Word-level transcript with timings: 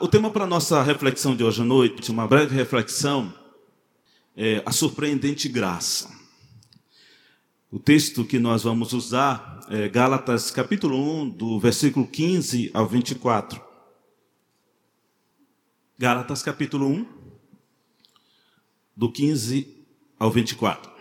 O 0.00 0.06
tema 0.06 0.30
para 0.30 0.46
nossa 0.46 0.82
reflexão 0.82 1.34
de 1.34 1.42
hoje 1.42 1.62
à 1.62 1.64
noite, 1.64 2.10
uma 2.10 2.26
breve 2.26 2.54
reflexão, 2.54 3.34
é 4.36 4.62
a 4.64 4.70
surpreendente 4.70 5.48
graça. 5.48 6.08
O 7.70 7.78
texto 7.78 8.24
que 8.24 8.38
nós 8.38 8.62
vamos 8.62 8.92
usar 8.92 9.60
é 9.68 9.88
Gálatas 9.88 10.50
capítulo 10.50 10.96
1, 11.22 11.30
do 11.30 11.58
versículo 11.58 12.06
15 12.06 12.70
ao 12.74 12.86
24. 12.86 13.60
Gálatas 15.98 16.42
capítulo 16.42 16.86
1, 16.86 17.06
do 18.96 19.10
15 19.10 19.86
ao 20.18 20.30
24. 20.30 20.92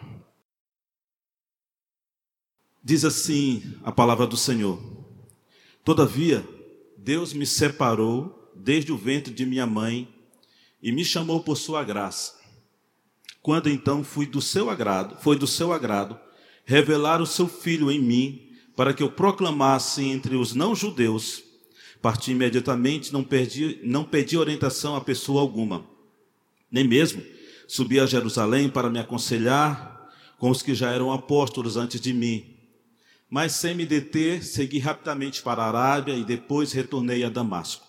Diz 2.83 3.05
assim 3.05 3.75
a 3.83 3.91
palavra 3.91 4.25
do 4.25 4.37
Senhor: 4.37 4.81
Todavia, 5.83 6.47
Deus 6.97 7.33
me 7.33 7.45
separou 7.45 8.36
desde 8.59 8.91
o 8.91 8.97
ventre 8.97 9.33
de 9.33 9.45
minha 9.45 9.65
mãe 9.65 10.07
e 10.81 10.91
me 10.91 11.03
chamou 11.03 11.41
por 11.41 11.57
sua 11.57 11.83
graça. 11.83 12.35
Quando 13.41 13.69
então 13.69 14.03
fui 14.03 14.25
do 14.25 14.41
seu 14.41 14.69
agrado, 14.69 15.17
foi 15.21 15.37
do 15.37 15.47
seu 15.47 15.71
agrado 15.71 16.19
revelar 16.65 17.21
o 17.21 17.25
seu 17.25 17.47
filho 17.47 17.89
em 17.89 18.01
mim, 18.01 18.41
para 18.75 18.93
que 18.93 19.01
eu 19.01 19.09
proclamasse 19.09 20.03
entre 20.03 20.35
os 20.35 20.53
não-judeus. 20.53 21.41
Parti 22.01 22.31
imediatamente, 22.31 23.13
não 23.13 23.23
perdi, 23.23 23.79
não 23.83 24.03
pedi 24.03 24.37
orientação 24.37 24.93
a 24.93 25.01
pessoa 25.01 25.41
alguma, 25.41 25.85
nem 26.69 26.83
mesmo 26.83 27.23
subi 27.67 27.99
a 27.99 28.05
Jerusalém 28.05 28.69
para 28.69 28.89
me 28.89 28.99
aconselhar 28.99 30.09
com 30.37 30.49
os 30.49 30.61
que 30.61 30.75
já 30.75 30.91
eram 30.91 31.11
apóstolos 31.11 31.75
antes 31.75 31.99
de 31.99 32.13
mim. 32.13 32.55
Mas 33.29 33.53
sem 33.53 33.75
me 33.75 33.85
deter, 33.85 34.43
segui 34.43 34.79
rapidamente 34.79 35.41
para 35.41 35.63
a 35.63 35.67
Arábia 35.67 36.13
e 36.13 36.23
depois 36.23 36.71
retornei 36.71 37.23
a 37.23 37.29
Damasco. 37.29 37.85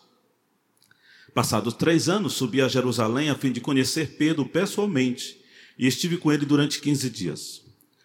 Passados 1.35 1.75
três 1.75 2.09
anos, 2.09 2.35
subi 2.35 2.61
a 2.61 2.69
Jerusalém 2.69 3.31
a 3.31 3.34
fim 3.34 3.53
de 3.53 3.61
conhecer 3.61 4.17
Pedro 4.17 4.45
pessoalmente 4.47 5.39
e 5.79 5.87
estive 5.87 6.17
com 6.17 6.33
ele 6.33 6.45
durante 6.45 6.81
quinze 6.81 7.09
dias. 7.09 7.62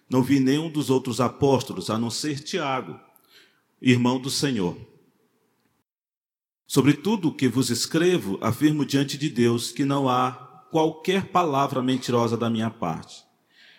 Não 0.10 0.22
vi 0.22 0.40
nenhum 0.40 0.70
dos 0.70 0.90
outros 0.90 1.20
apóstolos, 1.20 1.90
a 1.90 1.98
não 1.98 2.12
ser 2.12 2.40
Tiago, 2.40 3.00
irmão 3.82 4.20
do 4.20 4.30
Senhor. 4.30 4.78
Sobre 6.68 6.94
tudo 6.94 7.30
o 7.30 7.34
que 7.34 7.48
vos 7.48 7.70
escrevo, 7.70 8.38
afirmo 8.42 8.86
diante 8.86 9.18
de 9.18 9.30
Deus 9.30 9.72
que 9.72 9.86
não 9.86 10.08
há 10.08 10.32
qualquer 10.72 11.28
palavra 11.28 11.82
mentirosa 11.82 12.38
da 12.38 12.50
minha 12.50 12.70
parte. 12.70 13.24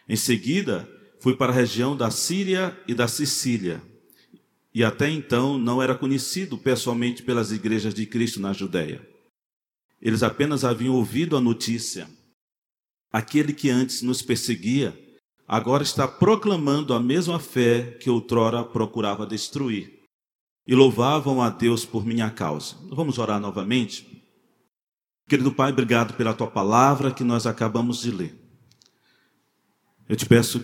Em 0.08 0.17
seguida, 0.17 0.89
fui 1.20 1.36
para 1.36 1.53
a 1.53 1.55
região 1.55 1.97
da 1.97 2.11
Síria 2.11 2.79
e 2.86 2.95
da 2.95 3.08
Sicília, 3.08 3.83
e 4.73 4.83
até 4.83 5.08
então 5.08 5.56
não 5.56 5.83
era 5.83 5.95
conhecido 5.95 6.58
pessoalmente 6.58 7.23
pelas 7.23 7.53
igrejas 7.53 7.95
de 7.95 8.06
Cristo 8.06 8.41
na 8.41 8.53
Judéia. 8.53 9.14
Eles 10.05 10.22
apenas 10.22 10.64
haviam 10.64 10.94
ouvido 10.94 11.34
a 11.34 11.41
notícia. 11.41 12.06
Aquele 13.10 13.55
que 13.55 13.70
antes 13.70 14.02
nos 14.02 14.20
perseguia, 14.20 14.94
agora 15.48 15.83
está 15.83 16.06
proclamando 16.06 16.92
a 16.92 17.00
mesma 17.00 17.41
fé 17.41 17.96
que 17.98 18.11
outrora 18.11 18.62
procurava 18.62 19.27
destruir. 19.27 20.02
E 20.66 20.74
louvavam 20.74 21.41
a 21.41 21.48
Deus 21.48 21.86
por 21.86 22.05
minha 22.05 22.30
causa. 22.30 22.77
Vamos 22.91 23.19
orar 23.19 23.41
novamente? 23.41 24.22
Querido 25.27 25.52
Pai, 25.52 25.72
obrigado 25.72 26.14
pela 26.14 26.34
tua 26.34 26.48
palavra 26.48 27.11
que 27.11 27.24
nós 27.24 27.46
acabamos 27.46 28.02
de 28.02 28.11
ler. 28.11 28.39
Eu 30.06 30.16
te 30.16 30.27
peço 30.27 30.62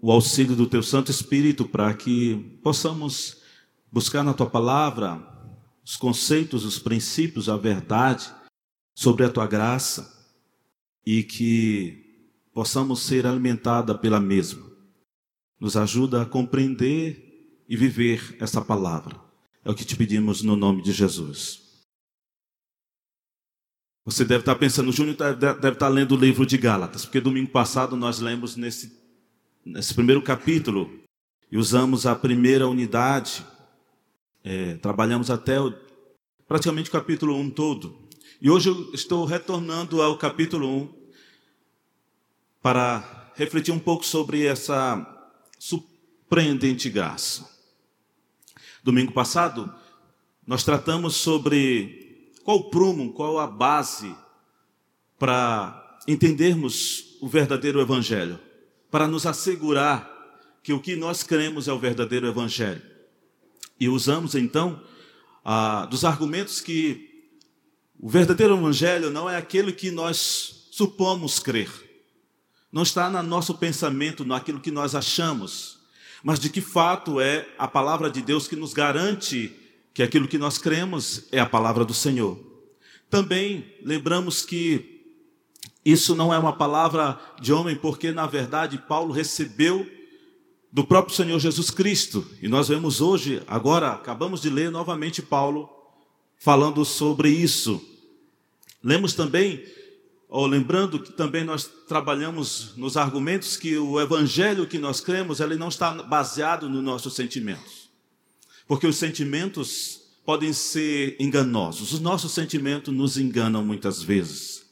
o 0.00 0.10
auxílio 0.10 0.56
do 0.56 0.66
teu 0.66 0.82
Santo 0.82 1.10
Espírito 1.10 1.66
para 1.66 1.92
que 1.92 2.58
possamos 2.62 3.42
buscar 3.90 4.22
na 4.22 4.32
tua 4.32 4.48
palavra 4.48 5.20
os 5.84 5.96
conceitos, 5.96 6.64
os 6.64 6.78
princípios, 6.78 7.50
a 7.50 7.56
verdade 7.56 8.32
sobre 8.94 9.24
a 9.24 9.30
tua 9.30 9.46
graça 9.46 10.20
e 11.04 11.22
que 11.22 12.28
possamos 12.52 13.00
ser 13.00 13.26
alimentada 13.26 13.96
pela 13.96 14.20
mesma. 14.20 14.70
Nos 15.58 15.76
ajuda 15.76 16.22
a 16.22 16.26
compreender 16.26 17.64
e 17.68 17.76
viver 17.76 18.36
essa 18.40 18.60
palavra. 18.60 19.20
É 19.64 19.70
o 19.70 19.74
que 19.74 19.84
te 19.84 19.96
pedimos 19.96 20.42
no 20.42 20.56
nome 20.56 20.82
de 20.82 20.92
Jesus. 20.92 21.62
Você 24.04 24.24
deve 24.24 24.40
estar 24.40 24.56
pensando, 24.56 24.90
Júnior 24.90 25.16
deve 25.16 25.68
estar 25.68 25.88
lendo 25.88 26.16
o 26.16 26.18
livro 26.18 26.44
de 26.44 26.58
Gálatas, 26.58 27.04
porque 27.04 27.20
domingo 27.20 27.50
passado 27.50 27.94
nós 27.96 28.18
lemos 28.18 28.56
nesse, 28.56 29.00
nesse 29.64 29.94
primeiro 29.94 30.20
capítulo 30.20 30.90
e 31.50 31.56
usamos 31.56 32.04
a 32.04 32.16
primeira 32.16 32.66
unidade, 32.66 33.46
é, 34.42 34.74
trabalhamos 34.74 35.30
até 35.30 35.60
o, 35.60 35.72
praticamente 36.48 36.88
o 36.88 36.92
capítulo 36.92 37.36
1 37.36 37.50
todo. 37.50 38.01
E 38.44 38.50
hoje 38.50 38.70
eu 38.70 38.90
estou 38.92 39.24
retornando 39.24 40.02
ao 40.02 40.18
capítulo 40.18 40.66
1 40.66 40.94
para 42.60 43.30
refletir 43.36 43.70
um 43.70 43.78
pouco 43.78 44.04
sobre 44.04 44.44
essa 44.44 45.30
surpreendente 45.60 46.90
graça. 46.90 47.48
Domingo 48.82 49.12
passado, 49.12 49.72
nós 50.44 50.64
tratamos 50.64 51.14
sobre 51.14 52.32
qual 52.42 52.56
o 52.56 52.64
prumo, 52.68 53.12
qual 53.12 53.38
a 53.38 53.46
base 53.46 54.12
para 55.20 56.00
entendermos 56.08 57.16
o 57.20 57.28
verdadeiro 57.28 57.80
evangelho, 57.80 58.40
para 58.90 59.06
nos 59.06 59.24
assegurar 59.24 60.10
que 60.64 60.72
o 60.72 60.80
que 60.80 60.96
nós 60.96 61.22
cremos 61.22 61.68
é 61.68 61.72
o 61.72 61.78
verdadeiro 61.78 62.26
evangelho. 62.26 62.82
E 63.78 63.88
usamos 63.88 64.34
então 64.34 64.82
ah, 65.44 65.86
dos 65.86 66.04
argumentos 66.04 66.60
que 66.60 67.11
o 68.02 68.08
verdadeiro 68.08 68.56
evangelho 68.56 69.10
não 69.10 69.30
é 69.30 69.36
aquele 69.36 69.72
que 69.72 69.88
nós 69.92 70.66
supomos 70.72 71.38
crer. 71.38 71.70
Não 72.72 72.82
está 72.82 73.08
no 73.08 73.22
nosso 73.22 73.54
pensamento, 73.54 74.24
naquilo 74.24 74.58
que 74.58 74.72
nós 74.72 74.96
achamos, 74.96 75.78
mas 76.20 76.40
de 76.40 76.50
que 76.50 76.60
fato 76.60 77.20
é 77.20 77.48
a 77.56 77.68
palavra 77.68 78.10
de 78.10 78.20
Deus 78.20 78.48
que 78.48 78.56
nos 78.56 78.74
garante 78.74 79.54
que 79.94 80.02
aquilo 80.02 80.26
que 80.26 80.36
nós 80.36 80.58
cremos 80.58 81.28
é 81.30 81.38
a 81.38 81.46
palavra 81.46 81.84
do 81.84 81.94
Senhor. 81.94 82.36
Também 83.08 83.72
lembramos 83.84 84.44
que 84.44 85.04
isso 85.84 86.16
não 86.16 86.34
é 86.34 86.38
uma 86.38 86.54
palavra 86.54 87.20
de 87.40 87.52
homem, 87.52 87.76
porque 87.76 88.10
na 88.10 88.26
verdade 88.26 88.78
Paulo 88.78 89.12
recebeu 89.12 89.88
do 90.72 90.82
próprio 90.82 91.14
Senhor 91.14 91.38
Jesus 91.38 91.70
Cristo. 91.70 92.26
E 92.42 92.48
nós 92.48 92.66
vemos 92.66 93.00
hoje, 93.00 93.40
agora 93.46 93.92
acabamos 93.92 94.40
de 94.40 94.50
ler 94.50 94.72
novamente 94.72 95.22
Paulo 95.22 95.70
falando 96.36 96.84
sobre 96.84 97.28
isso. 97.28 97.91
Lemos 98.82 99.14
também, 99.14 99.64
ou 100.28 100.46
lembrando 100.46 100.98
que 100.98 101.12
também 101.12 101.44
nós 101.44 101.70
trabalhamos 101.86 102.74
nos 102.76 102.96
argumentos 102.96 103.56
que 103.56 103.76
o 103.76 104.00
evangelho 104.00 104.66
que 104.66 104.78
nós 104.78 105.00
cremos, 105.00 105.40
ele 105.40 105.56
não 105.56 105.68
está 105.68 105.92
baseado 106.02 106.68
nos 106.68 106.82
nossos 106.82 107.14
sentimentos. 107.14 107.90
Porque 108.66 108.86
os 108.86 108.96
sentimentos 108.96 110.00
podem 110.24 110.52
ser 110.52 111.16
enganosos. 111.20 111.92
Os 111.92 112.00
nossos 112.00 112.32
sentimentos 112.32 112.94
nos 112.94 113.16
enganam 113.16 113.64
muitas 113.64 114.02
vezes. 114.02 114.64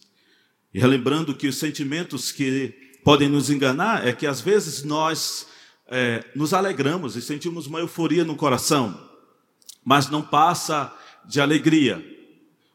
E 0.73 0.79
relembrando 0.79 1.35
que 1.35 1.49
os 1.49 1.59
sentimentos 1.59 2.31
que 2.31 2.73
podem 3.05 3.29
nos 3.29 3.51
enganar 3.51 4.07
é 4.07 4.13
que 4.13 4.27
às 4.27 4.41
vezes 4.41 4.85
nós 4.85 5.47
é, 5.89 6.25
nos 6.35 6.55
alegramos 6.55 7.17
e 7.17 7.23
sentimos 7.23 7.67
uma 7.67 7.81
euforia 7.81 8.25
no 8.25 8.37
coração, 8.37 9.09
mas 9.85 10.09
não 10.09 10.23
passa 10.23 10.95
de 11.27 11.41
alegria. 11.41 12.20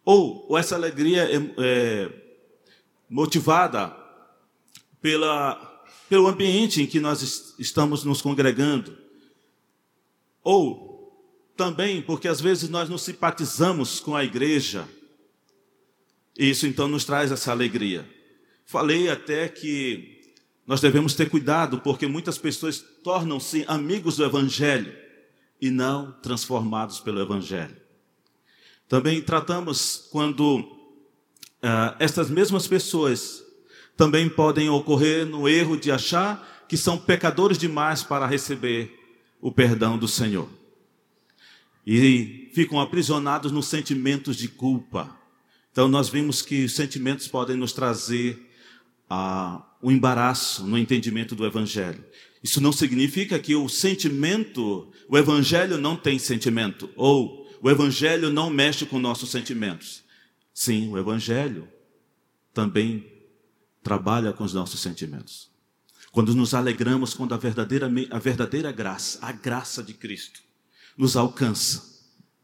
Ou, 0.06 0.46
ou 0.48 0.58
essa 0.58 0.76
alegria 0.76 1.24
é, 1.24 1.36
é 1.58 2.12
motivada 3.10 3.96
pela, 5.02 5.84
pelo 6.08 6.28
ambiente 6.28 6.84
em 6.84 6.88
que 6.88 7.00
nós 7.00 7.56
estamos 7.58 8.04
nos 8.04 8.22
congregando. 8.22 8.96
Ou 10.44 10.86
também 11.58 12.02
porque 12.02 12.28
às 12.28 12.40
vezes 12.40 12.70
nós 12.70 12.88
não 12.88 12.98
simpatizamos 12.98 14.00
com 14.00 14.16
a 14.16 14.24
igreja. 14.24 14.88
E 16.38 16.50
isso 16.50 16.68
então 16.68 16.88
nos 16.88 17.04
traz 17.04 17.32
essa 17.32 17.52
alegria. 17.52 18.08
Falei 18.66 19.10
até 19.10 19.48
que 19.48 20.34
nós 20.68 20.82
devemos 20.82 21.14
ter 21.14 21.30
cuidado, 21.30 21.80
porque 21.80 22.08
muitas 22.08 22.38
pessoas 22.38 22.84
tornam-se 23.04 23.64
amigos 23.68 24.18
do 24.18 24.26
Evangelho 24.26 24.94
e 25.62 25.70
não 25.70 26.12
transformados 26.12 27.00
pelo 27.00 27.22
Evangelho. 27.22 27.85
Também 28.88 29.22
tratamos 29.22 30.08
quando 30.12 30.60
uh, 30.60 31.96
estas 32.00 32.30
mesmas 32.30 32.68
pessoas 32.68 33.44
também 33.98 34.30
podem 34.30 34.70
ocorrer 34.70 35.26
no 35.26 35.48
erro 35.48 35.78
de 35.78 35.92
achar 35.92 36.66
que 36.68 36.78
são 36.78 36.98
pecadores 36.98 37.58
demais 37.58 38.04
para 38.04 38.26
receber 38.26 38.94
o 39.42 39.52
perdão 39.52 39.98
do 39.98 40.08
Senhor. 40.08 40.50
E 41.86 42.50
ficam 42.54 42.80
aprisionados 42.80 43.52
nos 43.52 43.68
sentimentos 43.68 44.36
de 44.36 44.48
culpa. 44.48 45.16
Então, 45.72 45.88
nós 45.88 46.10
vimos 46.10 46.42
que 46.42 46.66
os 46.66 46.74
sentimentos 46.74 47.28
podem 47.28 47.56
nos 47.56 47.74
trazer 47.74 48.50
uh, 49.10 49.62
um 49.84 49.92
embaraço 49.92 50.66
no 50.66 50.78
entendimento 50.78 51.36
do 51.36 51.46
Evangelho. 51.46 52.04
Isso 52.44 52.62
não 52.62 52.72
significa 52.72 53.38
que 53.40 53.56
o 53.56 53.68
sentimento, 53.68 54.92
o 55.08 55.18
Evangelho 55.18 55.78
não 55.78 55.96
tem 55.96 56.18
sentimento, 56.18 56.90
ou 56.96 57.45
o 57.62 57.70
Evangelho 57.70 58.30
não 58.30 58.50
mexe 58.50 58.86
com 58.86 59.00
nossos 59.00 59.30
sentimentos. 59.30 60.04
Sim, 60.54 60.90
o 60.90 60.98
Evangelho 60.98 61.68
também 62.54 63.12
trabalha 63.84 64.34
com 64.34 64.44
os 64.44 64.54
nossos 64.54 64.80
sentimentos. 64.80 65.50
Quando 66.12 66.34
nos 66.34 66.54
alegramos 66.54 67.14
quando 67.14 67.34
a 67.34 67.38
verdadeira, 67.38 67.92
a 68.10 68.20
verdadeira 68.20 68.72
graça, 68.72 69.20
a 69.22 69.32
graça 69.32 69.84
de 69.84 69.94
Cristo, 69.94 70.42
nos 70.98 71.18
alcança, 71.18 71.84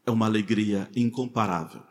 é 0.04 0.10
uma 0.10 0.26
alegria 0.26 0.90
incomparável. 0.94 1.82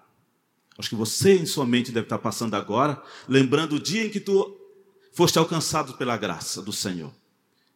Acho 0.77 0.89
que 0.89 0.95
você 0.95 1.35
em 1.35 1.45
sua 1.45 1.65
mente 1.65 1.91
deve 1.91 2.05
estar 2.05 2.19
passando 2.19 2.53
agora, 2.53 3.01
lembrando 3.27 3.75
o 3.75 3.79
dia 3.79 4.05
em 4.05 4.09
que 4.09 4.19
tu 4.19 4.57
foste 5.11 5.39
alcançado 5.39 5.95
pela 5.95 6.15
graça 6.17 6.61
do 6.61 6.71
Senhor. 6.71 7.13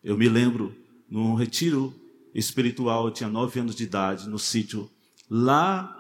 Eu 0.04 0.18
me 0.18 0.30
lembro 0.30 0.76
num 1.10 1.34
retiro 1.34 1.94
espiritual, 2.34 3.06
eu 3.06 3.12
tinha 3.12 3.30
nove 3.30 3.60
anos 3.60 3.76
de 3.76 3.84
idade, 3.84 4.30
no 4.30 4.38
sítio 4.38 4.90
lá 5.30 5.92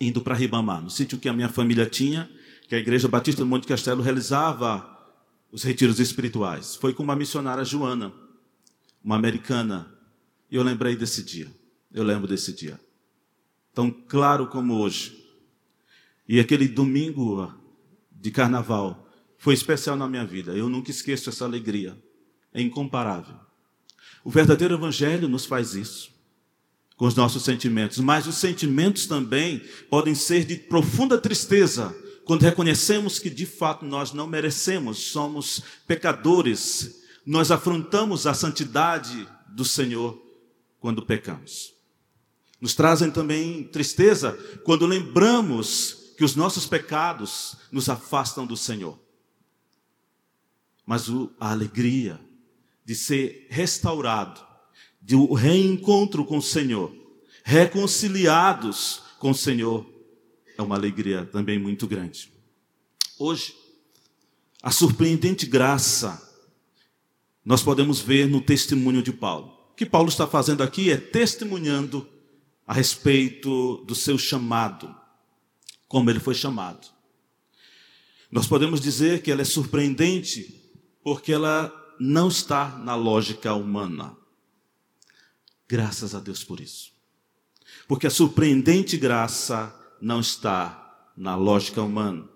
indo 0.00 0.20
para 0.20 0.34
Ribamar, 0.34 0.82
no 0.82 0.90
sítio 0.90 1.18
que 1.18 1.28
a 1.28 1.32
minha 1.32 1.48
família 1.48 1.86
tinha, 1.86 2.30
que 2.68 2.74
a 2.74 2.78
Igreja 2.78 3.08
Batista 3.08 3.42
do 3.42 3.46
Monte 3.46 3.66
Castelo 3.66 4.02
realizava 4.02 4.90
os 5.52 5.62
retiros 5.62 6.00
espirituais. 6.00 6.76
Foi 6.76 6.92
com 6.92 7.02
uma 7.02 7.16
missionária 7.16 7.64
Joana, 7.64 8.12
uma 9.02 9.16
americana, 9.16 9.92
e 10.50 10.56
eu 10.56 10.62
lembrei 10.62 10.96
desse 10.96 11.22
dia. 11.22 11.50
Eu 11.92 12.02
lembro 12.02 12.26
desse 12.26 12.52
dia. 12.52 12.80
Tão 13.72 13.90
claro 13.90 14.48
como 14.48 14.74
hoje. 14.74 15.24
E 16.28 16.40
aquele 16.40 16.66
domingo 16.66 17.52
de 18.10 18.30
carnaval 18.30 19.08
foi 19.38 19.54
especial 19.54 19.96
na 19.96 20.08
minha 20.08 20.24
vida. 20.24 20.52
Eu 20.52 20.68
nunca 20.68 20.90
esqueço 20.90 21.28
essa 21.28 21.44
alegria. 21.44 21.96
É 22.52 22.60
incomparável. 22.60 23.36
O 24.24 24.30
verdadeiro 24.30 24.74
evangelho 24.74 25.28
nos 25.28 25.44
faz 25.44 25.74
isso 25.74 26.13
com 26.96 27.06
os 27.06 27.14
nossos 27.14 27.42
sentimentos, 27.42 27.98
mas 27.98 28.26
os 28.26 28.36
sentimentos 28.36 29.06
também 29.06 29.60
podem 29.90 30.14
ser 30.14 30.44
de 30.44 30.56
profunda 30.56 31.18
tristeza 31.18 31.94
quando 32.24 32.42
reconhecemos 32.42 33.18
que 33.18 33.28
de 33.28 33.44
fato 33.44 33.84
nós 33.84 34.12
não 34.12 34.26
merecemos, 34.26 34.98
somos 34.98 35.62
pecadores, 35.86 37.02
nós 37.26 37.50
afrontamos 37.50 38.26
a 38.26 38.34
santidade 38.34 39.28
do 39.48 39.64
Senhor 39.64 40.20
quando 40.80 41.04
pecamos. 41.04 41.74
Nos 42.60 42.74
trazem 42.74 43.10
também 43.10 43.64
tristeza 43.64 44.32
quando 44.64 44.86
lembramos 44.86 46.14
que 46.16 46.24
os 46.24 46.34
nossos 46.34 46.66
pecados 46.66 47.56
nos 47.70 47.88
afastam 47.88 48.46
do 48.46 48.56
Senhor. 48.56 48.98
Mas 50.86 51.08
a 51.40 51.50
alegria 51.50 52.20
de 52.84 52.94
ser 52.94 53.46
restaurado, 53.50 54.40
de 55.04 55.14
reencontro 55.34 56.24
com 56.24 56.38
o 56.38 56.42
Senhor, 56.42 56.90
reconciliados 57.44 59.02
com 59.18 59.30
o 59.30 59.34
Senhor, 59.34 59.86
é 60.56 60.62
uma 60.62 60.76
alegria 60.76 61.26
também 61.26 61.58
muito 61.58 61.86
grande. 61.86 62.32
Hoje, 63.18 63.54
a 64.62 64.70
surpreendente 64.70 65.44
graça 65.44 66.22
nós 67.44 67.62
podemos 67.62 68.00
ver 68.00 68.26
no 68.26 68.40
testemunho 68.40 69.02
de 69.02 69.12
Paulo. 69.12 69.54
O 69.72 69.74
que 69.74 69.84
Paulo 69.84 70.08
está 70.08 70.26
fazendo 70.26 70.62
aqui 70.62 70.90
é 70.90 70.96
testemunhando 70.96 72.08
a 72.66 72.72
respeito 72.72 73.84
do 73.84 73.94
seu 73.94 74.16
chamado, 74.16 74.94
como 75.86 76.08
ele 76.08 76.20
foi 76.20 76.34
chamado. 76.34 76.88
Nós 78.30 78.46
podemos 78.46 78.80
dizer 78.80 79.20
que 79.20 79.30
ela 79.30 79.42
é 79.42 79.44
surpreendente 79.44 80.62
porque 81.02 81.30
ela 81.30 81.70
não 82.00 82.28
está 82.28 82.78
na 82.78 82.94
lógica 82.94 83.52
humana. 83.52 84.16
Graças 85.68 86.14
a 86.14 86.20
Deus 86.20 86.44
por 86.44 86.60
isso. 86.60 86.92
Porque 87.88 88.06
a 88.06 88.10
surpreendente 88.10 88.96
graça 88.96 89.74
não 90.00 90.20
está 90.20 91.10
na 91.16 91.36
lógica 91.36 91.82
humana. 91.82 92.28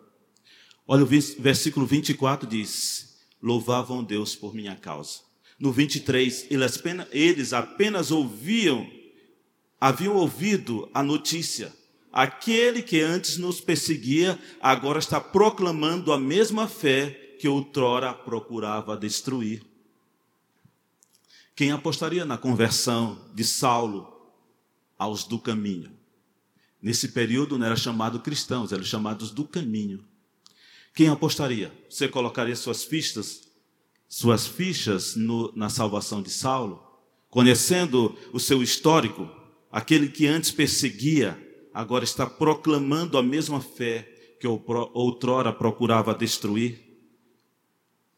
Olha 0.87 1.03
o 1.03 1.07
versículo 1.07 1.87
24 1.87 2.49
diz: 2.49 3.19
Louvavam 3.43 4.03
Deus 4.03 4.35
por 4.35 4.55
minha 4.55 4.75
causa. 4.77 5.21
No 5.59 5.73
23, 5.73 6.47
eles 6.51 6.77
apenas, 6.77 7.09
eles 7.11 7.53
apenas 7.53 8.11
ouviam, 8.11 8.89
haviam 9.81 10.17
ouvido 10.17 10.89
a 10.95 11.03
notícia. 11.03 11.77
Aquele 12.13 12.81
que 12.81 13.01
antes 13.01 13.37
nos 13.37 13.61
perseguia, 13.61 14.39
agora 14.61 14.99
está 14.99 15.21
proclamando 15.21 16.13
a 16.13 16.19
mesma 16.19 16.67
fé 16.67 17.11
que 17.39 17.47
outrora 17.47 18.15
procurava 18.15 18.97
destruir. 18.97 19.63
Quem 21.58 21.72
apostaria 21.72 22.25
na 22.25 22.38
conversão 22.38 23.19
de 23.34 23.43
Saulo 23.43 24.06
aos 24.96 25.25
do 25.25 25.40
caminho? 25.40 25.90
Nesse 26.81 27.08
período 27.08 27.58
não 27.58 27.66
era 27.66 27.75
chamado 27.75 28.20
cristãos, 28.20 28.72
eram 28.72 28.84
chamados 28.84 29.32
do 29.32 29.43
caminho. 29.43 30.05
Quem 30.94 31.08
apostaria? 31.08 31.72
Você 31.90 32.06
colocaria 32.06 32.55
suas 32.55 32.84
fichas, 32.84 33.50
suas 34.08 34.46
fichas 34.46 35.16
no, 35.16 35.52
na 35.56 35.69
salvação 35.69 36.22
de 36.22 36.31
Saulo, 36.31 36.81
conhecendo 37.28 38.16
o 38.32 38.38
seu 38.38 38.62
histórico, 38.62 39.28
aquele 39.69 40.08
que 40.08 40.28
antes 40.28 40.52
perseguia, 40.52 41.37
agora 41.75 42.05
está 42.05 42.25
proclamando 42.25 43.19
a 43.19 43.22
mesma 43.22 43.60
fé 43.60 44.02
que 44.38 44.46
outrora 44.46 45.52
procurava 45.52 46.14
destruir? 46.14 46.78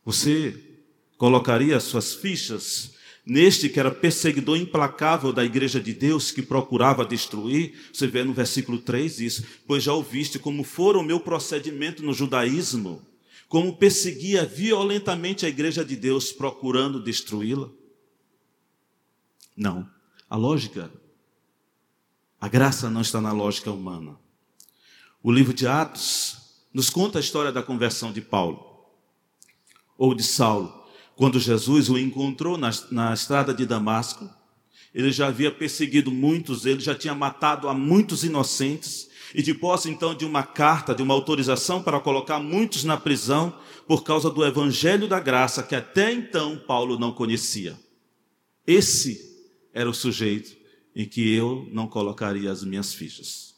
Você 0.04 0.82
colocaria 1.16 1.80
suas 1.80 2.12
fichas 2.12 2.99
Neste 3.24 3.68
que 3.68 3.78
era 3.78 3.90
perseguidor 3.90 4.56
implacável 4.56 5.32
da 5.32 5.44
igreja 5.44 5.78
de 5.78 5.92
Deus, 5.92 6.30
que 6.30 6.42
procurava 6.42 7.04
destruir, 7.04 7.74
você 7.92 8.06
vê 8.06 8.24
no 8.24 8.32
versículo 8.32 8.78
3 8.78 9.20
isso, 9.20 9.44
pois 9.66 9.82
já 9.82 9.92
ouviste 9.92 10.38
como 10.38 10.64
fora 10.64 10.98
o 10.98 11.02
meu 11.02 11.20
procedimento 11.20 12.02
no 12.02 12.14
judaísmo, 12.14 13.06
como 13.48 13.76
perseguia 13.76 14.44
violentamente 14.44 15.44
a 15.44 15.48
igreja 15.48 15.84
de 15.84 15.96
Deus, 15.96 16.32
procurando 16.32 17.02
destruí-la. 17.02 17.68
Não, 19.56 19.88
a 20.28 20.36
lógica, 20.36 20.90
a 22.40 22.48
graça 22.48 22.88
não 22.88 23.02
está 23.02 23.20
na 23.20 23.32
lógica 23.32 23.70
humana. 23.70 24.16
O 25.22 25.30
livro 25.30 25.52
de 25.52 25.66
Atos 25.66 26.38
nos 26.72 26.88
conta 26.88 27.18
a 27.18 27.20
história 27.20 27.52
da 27.52 27.62
conversão 27.62 28.12
de 28.12 28.22
Paulo, 28.22 28.88
ou 29.98 30.14
de 30.14 30.22
Saulo. 30.22 30.79
Quando 31.20 31.38
Jesus 31.38 31.90
o 31.90 31.98
encontrou 31.98 32.56
na, 32.56 32.70
na 32.90 33.12
estrada 33.12 33.52
de 33.52 33.66
Damasco, 33.66 34.26
ele 34.94 35.12
já 35.12 35.26
havia 35.26 35.52
perseguido 35.52 36.10
muitos, 36.10 36.64
ele 36.64 36.80
já 36.80 36.94
tinha 36.94 37.14
matado 37.14 37.68
a 37.68 37.74
muitos 37.74 38.24
inocentes, 38.24 39.10
e 39.34 39.42
de 39.42 39.52
posse 39.52 39.90
então 39.90 40.14
de 40.14 40.24
uma 40.24 40.42
carta, 40.42 40.94
de 40.94 41.02
uma 41.02 41.12
autorização 41.12 41.82
para 41.82 42.00
colocar 42.00 42.38
muitos 42.38 42.84
na 42.84 42.96
prisão, 42.96 43.54
por 43.86 44.02
causa 44.02 44.30
do 44.30 44.42
evangelho 44.42 45.06
da 45.06 45.20
graça 45.20 45.62
que 45.62 45.74
até 45.74 46.10
então 46.10 46.56
Paulo 46.66 46.98
não 46.98 47.12
conhecia. 47.12 47.78
Esse 48.66 49.20
era 49.74 49.90
o 49.90 49.94
sujeito 49.94 50.56
em 50.96 51.04
que 51.04 51.34
eu 51.34 51.68
não 51.70 51.86
colocaria 51.86 52.50
as 52.50 52.64
minhas 52.64 52.94
fichas. 52.94 53.56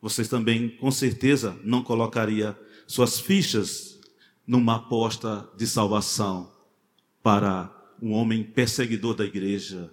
Vocês 0.00 0.26
também, 0.26 0.70
com 0.70 0.90
certeza, 0.90 1.54
não 1.62 1.82
colocaria 1.82 2.58
suas 2.86 3.20
fichas 3.20 4.00
numa 4.46 4.76
aposta 4.76 5.46
de 5.54 5.66
salvação 5.66 6.56
para 7.22 7.70
um 8.00 8.12
homem 8.12 8.42
perseguidor 8.42 9.14
da 9.14 9.24
igreja, 9.24 9.92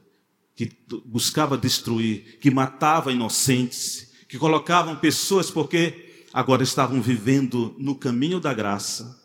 que 0.56 0.72
buscava 1.06 1.58
destruir, 1.58 2.40
que 2.40 2.50
matava 2.50 3.12
inocentes, 3.12 4.14
que 4.28 4.38
colocavam 4.38 4.96
pessoas 4.96 5.52
porque 5.52 6.26
agora 6.34 6.64
estavam 6.64 7.02
vivendo 7.02 7.76
no 7.78 7.96
caminho 7.96 8.40
da 8.40 8.54
graça, 8.54 9.22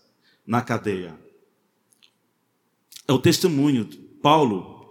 na 0.47 0.61
cadeia. 0.61 1.19
É 3.07 3.13
o 3.13 3.19
testemunho. 3.19 3.87
Paulo 4.23 4.91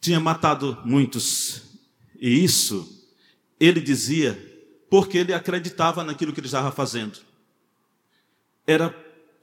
tinha 0.00 0.18
matado 0.18 0.78
muitos, 0.84 1.62
e 2.18 2.42
isso 2.42 3.06
ele 3.58 3.80
dizia 3.80 4.48
porque 4.88 5.18
ele 5.18 5.34
acreditava 5.34 6.02
naquilo 6.02 6.32
que 6.32 6.40
ele 6.40 6.46
estava 6.46 6.72
fazendo. 6.72 7.20
Era 8.66 8.94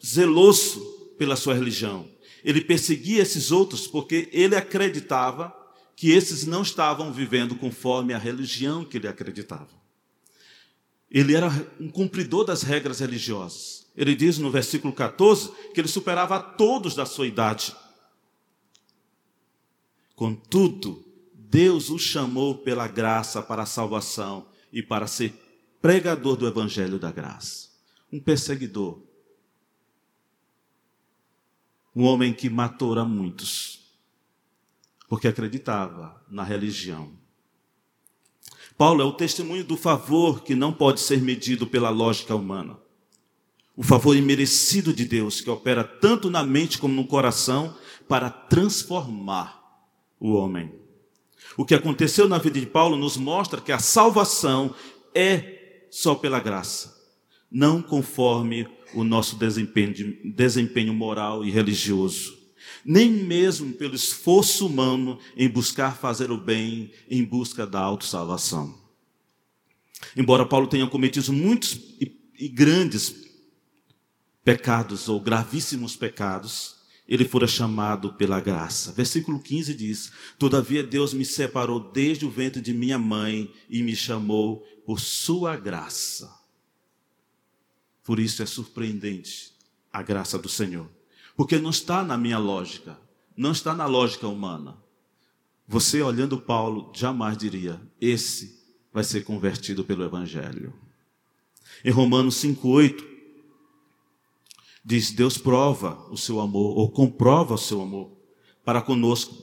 zeloso 0.04 0.97
pela 1.18 1.36
sua 1.36 1.54
religião. 1.54 2.10
Ele 2.44 2.62
perseguia 2.62 3.22
esses 3.22 3.52
outros 3.52 3.88
porque 3.88 4.30
ele 4.32 4.56
acreditava 4.56 5.56
que 5.96 6.12
esses 6.12 6.46
não 6.46 6.62
estavam 6.62 7.12
vivendo 7.12 7.56
conforme 7.56 8.14
a 8.14 8.18
religião 8.18 8.86
que 8.86 8.98
ele 8.98 9.08
acreditava. 9.08 9.70
Ele 11.10 11.36
era 11.36 11.50
um 11.80 11.90
cumpridor 11.90 12.46
das 12.46 12.62
regras 12.62 13.00
religiosas. 13.00 13.88
Ele 13.96 14.14
diz 14.14 14.38
no 14.38 14.52
versículo 14.52 14.94
14 14.94 15.52
que 15.74 15.82
ele 15.82 15.88
superava 15.88 16.36
a 16.36 16.40
todos 16.40 16.94
da 16.94 17.06
sua 17.06 17.26
idade. 17.26 17.76
Contudo, 20.16 21.04
Deus 21.34 21.90
o 21.90 21.98
chamou 21.98 22.60
pela 22.60 22.88
graça 22.88 23.42
para 23.42 23.64
a 23.64 23.68
salvação 23.68 24.48
e 24.72 24.84
para 24.84 25.08
ser 25.08 25.34
pregador 25.82 26.36
do 26.36 26.48
evangelho 26.48 27.00
da 27.00 27.12
graça. 27.12 27.70
Um 28.12 28.20
perseguidor, 28.20 29.02
um 31.98 32.04
homem 32.04 32.32
que 32.32 32.48
matou 32.48 32.94
a 33.00 33.04
muitos, 33.04 33.80
porque 35.10 35.28
acreditava 35.28 36.24
na 36.30 36.44
religião. 36.44 37.10
Paulo 38.78 39.02
é 39.02 39.04
o 39.04 39.14
testemunho 39.14 39.64
do 39.64 39.76
favor 39.76 40.44
que 40.44 40.54
não 40.54 40.72
pode 40.72 41.00
ser 41.00 41.20
medido 41.20 41.66
pela 41.66 41.90
lógica 41.90 42.36
humana. 42.36 42.78
O 43.76 43.82
favor 43.82 44.16
imerecido 44.16 44.94
de 44.94 45.06
Deus 45.06 45.42
que 45.42 45.50
opera 45.50 45.84
tanto 45.84 46.30
na 46.30 46.44
mente 46.44 46.78
como 46.78 46.94
no 46.94 47.08
coração 47.08 47.76
para 48.08 48.30
transformar 48.30 49.60
o 50.20 50.34
homem. 50.34 50.72
O 51.58 51.66
que 51.66 51.74
aconteceu 51.74 52.30
na 52.30 52.38
vida 52.38 52.60
de 52.60 52.68
Paulo 52.68 52.96
nos 52.96 53.18
mostra 53.18 53.60
que 53.60 53.72
a 53.72 53.80
salvação 53.80 54.76
é 55.16 55.88
só 55.90 56.14
pela 56.14 56.40
graça, 56.40 56.97
não 57.52 57.82
conforme 57.82 58.68
o 58.94 59.04
nosso 59.04 59.38
desempenho, 59.38 60.94
moral 60.94 61.46
e 61.46 61.52
religioso, 61.52 62.38
nem 62.86 63.10
mesmo 63.10 63.74
pelo 63.74 63.96
esforço 63.96 64.68
humano 64.68 65.20
em 65.36 65.50
buscar 65.50 65.98
fazer 65.98 66.32
o 66.32 66.38
bem 66.38 66.92
em 67.10 67.24
busca 67.24 67.66
da 67.66 67.80
autossalvação. 67.80 68.78
Embora 70.16 70.46
Paulo 70.46 70.68
tenha 70.68 70.88
cometido 70.88 71.34
muitos 71.34 71.80
e 72.40 72.48
grandes 72.48 73.16
pecados 74.44 75.10
ou 75.10 75.20
gravíssimos 75.20 75.96
pecados, 75.96 76.78
ele 77.08 77.26
fora 77.26 77.48
chamado 77.48 78.14
pela 78.14 78.40
graça. 78.40 78.92
Versículo 78.92 79.40
15 79.40 79.74
diz: 79.74 80.12
Todavia 80.38 80.84
Deus 80.84 81.14
me 81.14 81.26
separou 81.26 81.92
desde 81.92 82.26
o 82.26 82.30
ventre 82.30 82.62
de 82.62 82.74
minha 82.74 83.00
mãe 83.00 83.52
e 83.70 83.82
me 83.82 83.96
chamou 83.96 84.64
por 84.86 85.00
sua 85.00 85.56
graça. 85.56 86.37
Por 88.08 88.20
isso 88.20 88.42
é 88.42 88.46
surpreendente 88.46 89.52
a 89.92 90.02
graça 90.02 90.40
do 90.40 90.48
Senhor, 90.48 90.90
porque 91.36 91.58
não 91.58 91.72
está 91.72 92.06
na 92.06 92.18
minha 92.18 92.38
lógica, 92.38 92.98
não 93.36 93.52
está 93.52 93.76
na 93.76 93.86
lógica 93.86 94.30
humana. 94.30 94.78
Você 95.68 96.02
olhando 96.02 96.40
Paulo 96.40 96.90
jamais 96.96 97.38
diria: 97.38 97.82
esse 98.00 98.64
vai 98.94 99.04
ser 99.04 99.26
convertido 99.26 99.84
pelo 99.84 100.06
evangelho. 100.06 100.74
Em 101.84 101.92
Romanos 101.92 102.42
5:8 102.42 103.04
diz: 104.86 105.12
Deus 105.12 105.38
prova 105.38 106.08
o 106.10 106.16
seu 106.16 106.40
amor, 106.40 106.78
ou 106.78 106.90
comprova 106.90 107.56
o 107.56 107.58
seu 107.58 107.82
amor 107.82 108.10
para 108.64 108.82
conosco, 108.82 109.36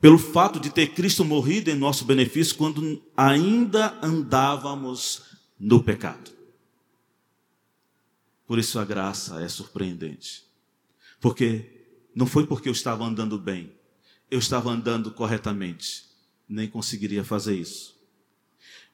pelo 0.00 0.18
fato 0.18 0.60
de 0.60 0.70
ter 0.70 0.94
Cristo 0.94 1.24
morrido 1.24 1.68
em 1.68 1.74
nosso 1.74 2.04
benefício 2.04 2.54
quando 2.54 3.02
ainda 3.16 3.98
andávamos 4.00 5.22
no 5.58 5.82
pecado. 5.82 6.37
Por 8.48 8.58
isso 8.58 8.78
a 8.78 8.84
graça 8.84 9.42
é 9.42 9.46
surpreendente. 9.46 10.42
Porque 11.20 11.86
não 12.14 12.26
foi 12.26 12.46
porque 12.46 12.66
eu 12.66 12.72
estava 12.72 13.04
andando 13.04 13.38
bem, 13.38 13.70
eu 14.30 14.38
estava 14.38 14.70
andando 14.70 15.10
corretamente, 15.10 16.06
nem 16.48 16.66
conseguiria 16.66 17.22
fazer 17.22 17.54
isso. 17.54 17.94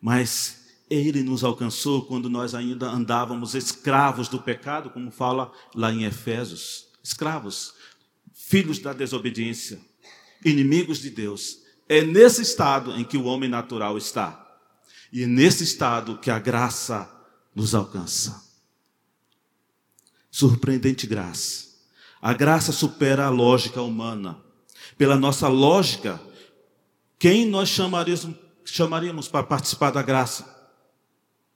Mas 0.00 0.64
ele 0.90 1.22
nos 1.22 1.44
alcançou 1.44 2.04
quando 2.04 2.28
nós 2.28 2.52
ainda 2.52 2.90
andávamos 2.90 3.54
escravos 3.54 4.28
do 4.28 4.42
pecado, 4.42 4.90
como 4.90 5.12
fala 5.12 5.52
lá 5.72 5.92
em 5.92 6.02
Efésios. 6.02 6.88
Escravos, 7.00 7.74
filhos 8.32 8.80
da 8.80 8.92
desobediência, 8.92 9.80
inimigos 10.44 10.98
de 10.98 11.10
Deus. 11.10 11.58
É 11.88 12.02
nesse 12.02 12.42
estado 12.42 12.90
em 12.98 13.04
que 13.04 13.16
o 13.16 13.24
homem 13.24 13.48
natural 13.48 13.96
está. 13.96 14.40
E 15.12 15.26
nesse 15.26 15.62
estado 15.62 16.18
que 16.18 16.30
a 16.30 16.40
graça 16.40 17.08
nos 17.54 17.72
alcança. 17.72 18.42
Surpreendente 20.34 21.06
graça. 21.06 21.68
A 22.20 22.32
graça 22.32 22.72
supera 22.72 23.24
a 23.24 23.30
lógica 23.30 23.80
humana. 23.80 24.42
Pela 24.98 25.14
nossa 25.14 25.46
lógica, 25.46 26.20
quem 27.20 27.46
nós 27.46 27.68
chamaríamos, 27.68 28.36
chamaríamos 28.64 29.28
para 29.28 29.46
participar 29.46 29.92
da 29.92 30.02
graça? 30.02 30.44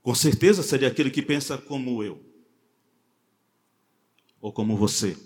Com 0.00 0.14
certeza 0.14 0.62
seria 0.62 0.86
aquele 0.86 1.10
que 1.10 1.20
pensa 1.20 1.58
como 1.58 2.04
eu, 2.04 2.24
ou 4.40 4.52
como 4.52 4.76
você. 4.76 5.18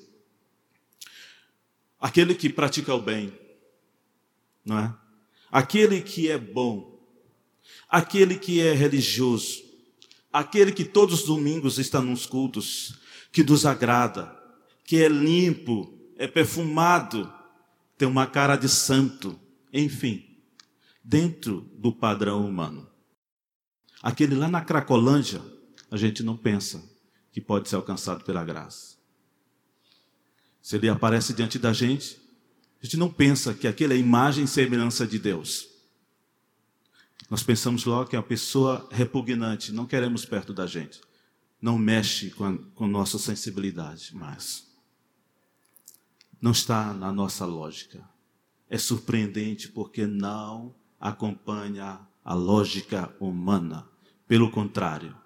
Aquele 2.01 2.35
que 2.35 2.49
pratica 2.49 2.95
o 2.95 3.03
bem, 3.03 3.39
não 4.65 4.79
é? 4.79 4.95
Aquele 5.51 6.01
que 6.01 6.31
é 6.31 6.39
bom, 6.39 6.99
aquele 7.87 8.39
que 8.39 8.63
é 8.63 8.73
religioso, 8.73 9.63
aquele 10.33 10.73
que 10.73 10.87
todos 10.87 11.21
os 11.21 11.27
domingos 11.27 11.79
está 11.79 12.01
nos 12.01 12.25
cultos, 12.25 13.02
que 13.33 13.43
nos 13.43 13.65
agrada, 13.65 14.39
que 14.85 15.03
é 15.03 15.09
limpo, 15.09 15.99
é 16.17 16.29
perfumado, 16.29 17.33
tem 17.97 18.07
uma 18.07 18.27
cara 18.27 18.57
de 18.57 18.69
santo, 18.69 19.41
enfim, 19.73 20.39
dentro 21.03 21.63
do 21.79 21.93
padrão 21.93 22.47
humano. 22.47 22.87
Aquele 24.03 24.35
lá 24.35 24.49
na 24.49 24.61
Cracolândia, 24.61 25.43
a 25.91 25.97
gente 25.97 26.23
não 26.23 26.37
pensa 26.37 26.83
que 27.33 27.41
pode 27.41 27.69
ser 27.69 27.77
alcançado 27.77 28.23
pela 28.25 28.45
graça. 28.45 28.97
Se 30.61 30.77
ele 30.77 30.89
aparece 30.89 31.33
diante 31.33 31.59
da 31.59 31.73
gente, 31.73 32.21
a 32.81 32.85
gente 32.85 32.97
não 32.97 33.11
pensa 33.11 33.55
que 33.55 33.67
aquele 33.67 33.95
é 33.95 33.97
imagem 33.97 34.45
e 34.45 34.49
semelhança 34.49 35.07
de 35.07 35.19
Deus. 35.19 35.69
Nós 37.31 37.43
pensamos 37.43 37.85
logo 37.85 38.11
que 38.11 38.17
é 38.17 38.19
uma 38.19 38.25
pessoa 38.25 38.87
repugnante, 38.91 39.73
não 39.73 39.87
queremos 39.87 40.25
perto 40.27 40.53
da 40.53 40.67
gente. 40.67 41.01
Não 41.63 41.79
mexe 41.79 42.31
com, 42.31 42.45
a, 42.45 42.59
com 42.75 42.89
nossa 42.89 43.21
sensibilidade, 43.21 44.11
mas 44.13 44.69
não 46.41 46.51
está 46.51 46.93
na 46.93 47.13
nossa 47.13 47.47
lógica. 47.47 48.03
É 48.69 48.77
surpreendente 48.77 49.69
porque 49.69 50.05
não 50.05 50.75
acompanha 51.01 52.01
a 52.25 52.35
lógica 52.35 53.15
humana. 53.21 53.87
Pelo 54.27 54.51
contrário, 54.51 55.17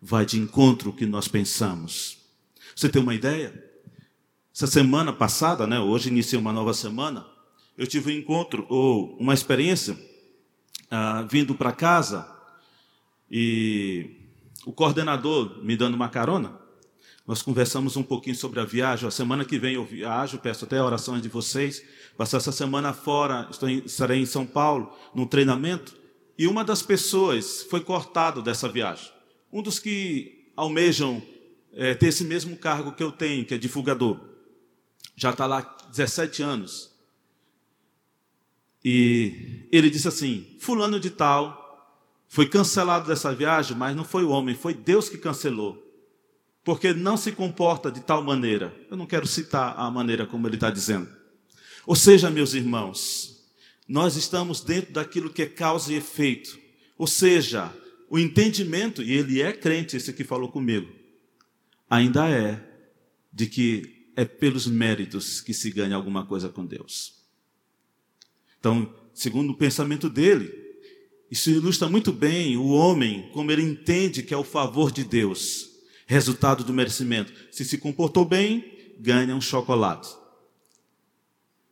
vai 0.00 0.24
de 0.24 0.38
encontro 0.38 0.88
ao 0.88 0.96
que 0.96 1.04
nós 1.04 1.28
pensamos. 1.28 2.18
Você 2.74 2.88
tem 2.88 3.02
uma 3.02 3.14
ideia? 3.14 3.70
Essa 4.54 4.66
semana 4.66 5.12
passada, 5.12 5.66
né, 5.66 5.78
hoje 5.78 6.08
iniciei 6.08 6.40
uma 6.40 6.52
nova 6.52 6.72
semana, 6.72 7.26
eu 7.76 7.86
tive 7.86 8.10
um 8.10 8.18
encontro 8.18 8.66
ou 8.70 9.16
uma 9.18 9.34
experiência 9.34 9.98
ah, 10.90 11.22
vindo 11.22 11.54
para 11.54 11.72
casa 11.72 12.30
e 13.30 14.21
o 14.64 14.72
coordenador 14.72 15.62
me 15.62 15.76
dando 15.76 15.94
uma 15.94 16.08
carona. 16.08 16.60
Nós 17.26 17.40
conversamos 17.40 17.96
um 17.96 18.02
pouquinho 18.02 18.34
sobre 18.34 18.60
a 18.60 18.64
viagem. 18.64 19.06
A 19.06 19.10
semana 19.10 19.44
que 19.44 19.58
vem 19.58 19.74
eu 19.74 19.84
viajo, 19.84 20.38
peço 20.38 20.64
até 20.64 20.82
orações 20.82 21.22
de 21.22 21.28
vocês. 21.28 21.84
Passar 22.16 22.38
essa 22.38 22.52
semana 22.52 22.92
fora, 22.92 23.46
estou 23.50 23.68
em, 23.68 23.78
estarei 23.84 24.20
em 24.20 24.26
São 24.26 24.44
Paulo, 24.44 24.92
num 25.14 25.26
treinamento. 25.26 25.94
E 26.36 26.46
uma 26.46 26.64
das 26.64 26.82
pessoas 26.82 27.62
foi 27.62 27.80
cortado 27.80 28.42
dessa 28.42 28.68
viagem. 28.68 29.10
Um 29.52 29.62
dos 29.62 29.78
que 29.78 30.50
almejam 30.56 31.22
é, 31.72 31.94
ter 31.94 32.08
esse 32.08 32.24
mesmo 32.24 32.56
cargo 32.56 32.92
que 32.92 33.02
eu 33.02 33.12
tenho, 33.12 33.44
que 33.44 33.54
é 33.54 33.58
divulgador. 33.58 34.18
Já 35.14 35.30
está 35.30 35.46
lá 35.46 35.76
17 35.90 36.42
anos. 36.42 36.90
E 38.84 39.68
ele 39.70 39.90
disse 39.90 40.08
assim: 40.08 40.56
Fulano 40.58 40.98
de 40.98 41.10
Tal 41.10 41.61
foi 42.32 42.48
cancelado 42.48 43.08
dessa 43.08 43.34
viagem, 43.34 43.76
mas 43.76 43.94
não 43.94 44.04
foi 44.04 44.24
o 44.24 44.30
homem, 44.30 44.54
foi 44.54 44.72
Deus 44.72 45.06
que 45.06 45.18
cancelou. 45.18 45.86
Porque 46.64 46.94
não 46.94 47.14
se 47.14 47.30
comporta 47.30 47.92
de 47.92 48.00
tal 48.00 48.22
maneira. 48.22 48.74
Eu 48.90 48.96
não 48.96 49.04
quero 49.04 49.26
citar 49.26 49.78
a 49.78 49.90
maneira 49.90 50.26
como 50.26 50.48
ele 50.48 50.54
está 50.54 50.70
dizendo. 50.70 51.06
Ou 51.84 51.94
seja, 51.94 52.30
meus 52.30 52.54
irmãos, 52.54 53.44
nós 53.86 54.16
estamos 54.16 54.62
dentro 54.62 54.94
daquilo 54.94 55.28
que 55.28 55.42
é 55.42 55.46
causa 55.46 55.92
e 55.92 55.96
efeito. 55.96 56.58
Ou 56.96 57.06
seja, 57.06 57.70
o 58.08 58.18
entendimento, 58.18 59.02
e 59.02 59.12
ele 59.12 59.42
é 59.42 59.52
crente, 59.52 59.98
esse 59.98 60.10
que 60.14 60.24
falou 60.24 60.50
comigo, 60.50 60.90
ainda 61.90 62.30
é 62.30 62.66
de 63.30 63.44
que 63.44 64.10
é 64.16 64.24
pelos 64.24 64.66
méritos 64.66 65.42
que 65.42 65.52
se 65.52 65.70
ganha 65.70 65.96
alguma 65.96 66.24
coisa 66.24 66.48
com 66.48 66.64
Deus. 66.64 67.12
Então, 68.58 68.90
segundo 69.12 69.50
o 69.50 69.58
pensamento 69.58 70.08
dele, 70.08 70.61
isso 71.32 71.48
ilustra 71.48 71.88
muito 71.88 72.12
bem 72.12 72.58
o 72.58 72.72
homem, 72.72 73.30
como 73.32 73.50
ele 73.50 73.62
entende 73.62 74.22
que 74.22 74.34
é 74.34 74.36
o 74.36 74.44
favor 74.44 74.92
de 74.92 75.02
Deus, 75.02 75.66
resultado 76.06 76.62
do 76.62 76.74
merecimento. 76.74 77.32
Se 77.50 77.64
se 77.64 77.78
comportou 77.78 78.26
bem, 78.26 78.94
ganha 79.00 79.34
um 79.34 79.40
chocolate. 79.40 80.14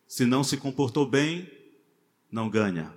Se 0.09 0.25
não 0.25 0.43
se 0.43 0.57
comportou 0.57 1.05
bem, 1.05 1.47
não 2.33 2.49
ganha. 2.49 2.91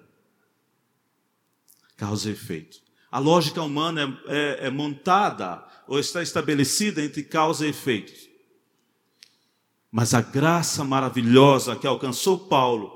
Causa 1.98 2.30
e 2.30 2.32
efeito. 2.32 2.82
A 3.12 3.20
lógica 3.20 3.62
humana 3.62 4.18
é, 4.28 4.64
é, 4.64 4.68
é 4.68 4.70
montada 4.70 5.68
ou 5.86 6.00
está 6.00 6.24
estabelecida 6.24 7.04
entre 7.04 7.24
causa 7.24 7.68
e 7.68 7.72
efeito. 7.72 8.14
Mas 9.92 10.14
a 10.14 10.22
graça 10.22 10.82
maravilhosa 10.86 11.76
que 11.76 11.86
alcançou 11.86 12.48
Paulo, 12.48 12.90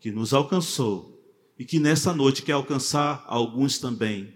que 0.00 0.10
nos 0.10 0.34
alcançou, 0.34 1.13
e 1.58 1.64
que 1.64 1.78
nessa 1.78 2.12
noite 2.12 2.42
quer 2.42 2.52
alcançar 2.52 3.24
alguns 3.26 3.78
também, 3.78 4.34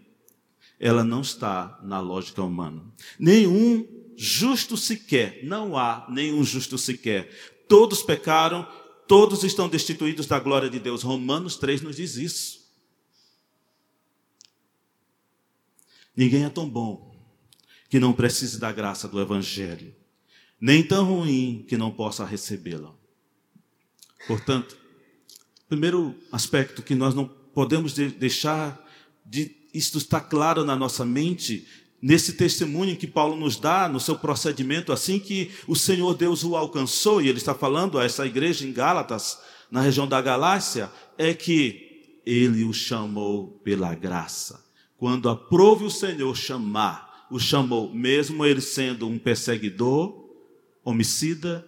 ela 0.78 1.02
não 1.02 1.20
está 1.20 1.78
na 1.82 2.00
lógica 2.00 2.42
humana. 2.42 2.84
Nenhum 3.18 3.86
justo 4.16 4.76
sequer, 4.76 5.44
não 5.44 5.76
há 5.76 6.06
nenhum 6.08 6.44
justo 6.44 6.78
sequer. 6.78 7.28
Todos 7.68 8.02
pecaram 8.02 8.66
Todos 9.08 9.42
estão 9.42 9.70
destituídos 9.70 10.26
da 10.26 10.38
glória 10.38 10.68
de 10.68 10.78
Deus. 10.78 11.02
Romanos 11.02 11.56
3 11.56 11.80
nos 11.80 11.96
diz 11.96 12.16
isso. 12.16 12.68
Ninguém 16.14 16.44
é 16.44 16.50
tão 16.50 16.68
bom 16.68 17.16
que 17.88 17.98
não 17.98 18.12
precise 18.12 18.60
da 18.60 18.70
graça 18.70 19.08
do 19.08 19.18
Evangelho, 19.18 19.96
nem 20.60 20.86
tão 20.86 21.06
ruim 21.06 21.64
que 21.66 21.78
não 21.78 21.90
possa 21.90 22.22
recebê-la. 22.26 22.94
Portanto, 24.26 24.76
primeiro 25.68 26.14
aspecto 26.32 26.82
que 26.82 26.94
nós 26.94 27.14
não 27.14 27.26
podemos 27.26 27.92
deixar 27.92 28.82
de 29.24 29.54
isto 29.74 29.98
estar 29.98 30.20
claro 30.20 30.64
na 30.64 30.74
nossa 30.74 31.04
mente 31.04 31.66
nesse 32.00 32.34
testemunho 32.34 32.96
que 32.96 33.06
Paulo 33.06 33.36
nos 33.36 33.56
dá 33.56 33.88
no 33.88 34.00
seu 34.00 34.16
procedimento, 34.16 34.92
assim 34.92 35.18
que 35.18 35.50
o 35.66 35.74
Senhor 35.74 36.14
Deus 36.14 36.44
o 36.44 36.56
alcançou, 36.56 37.20
e 37.20 37.28
ele 37.28 37.38
está 37.38 37.54
falando 37.54 37.98
a 37.98 38.04
essa 38.04 38.24
igreja 38.24 38.66
em 38.66 38.72
Gálatas, 38.72 39.38
na 39.70 39.80
região 39.80 40.06
da 40.06 40.20
Galácia, 40.22 40.90
é 41.18 41.34
que 41.34 42.20
ele 42.24 42.64
o 42.64 42.72
chamou 42.72 43.60
pela 43.64 43.94
graça. 43.94 44.64
Quando 44.96 45.28
aprove 45.28 45.84
o 45.84 45.90
Senhor 45.90 46.34
chamar, 46.36 47.26
o 47.30 47.38
chamou, 47.38 47.92
mesmo 47.92 48.44
ele 48.46 48.60
sendo 48.60 49.06
um 49.06 49.18
perseguidor, 49.18 50.28
homicida, 50.84 51.66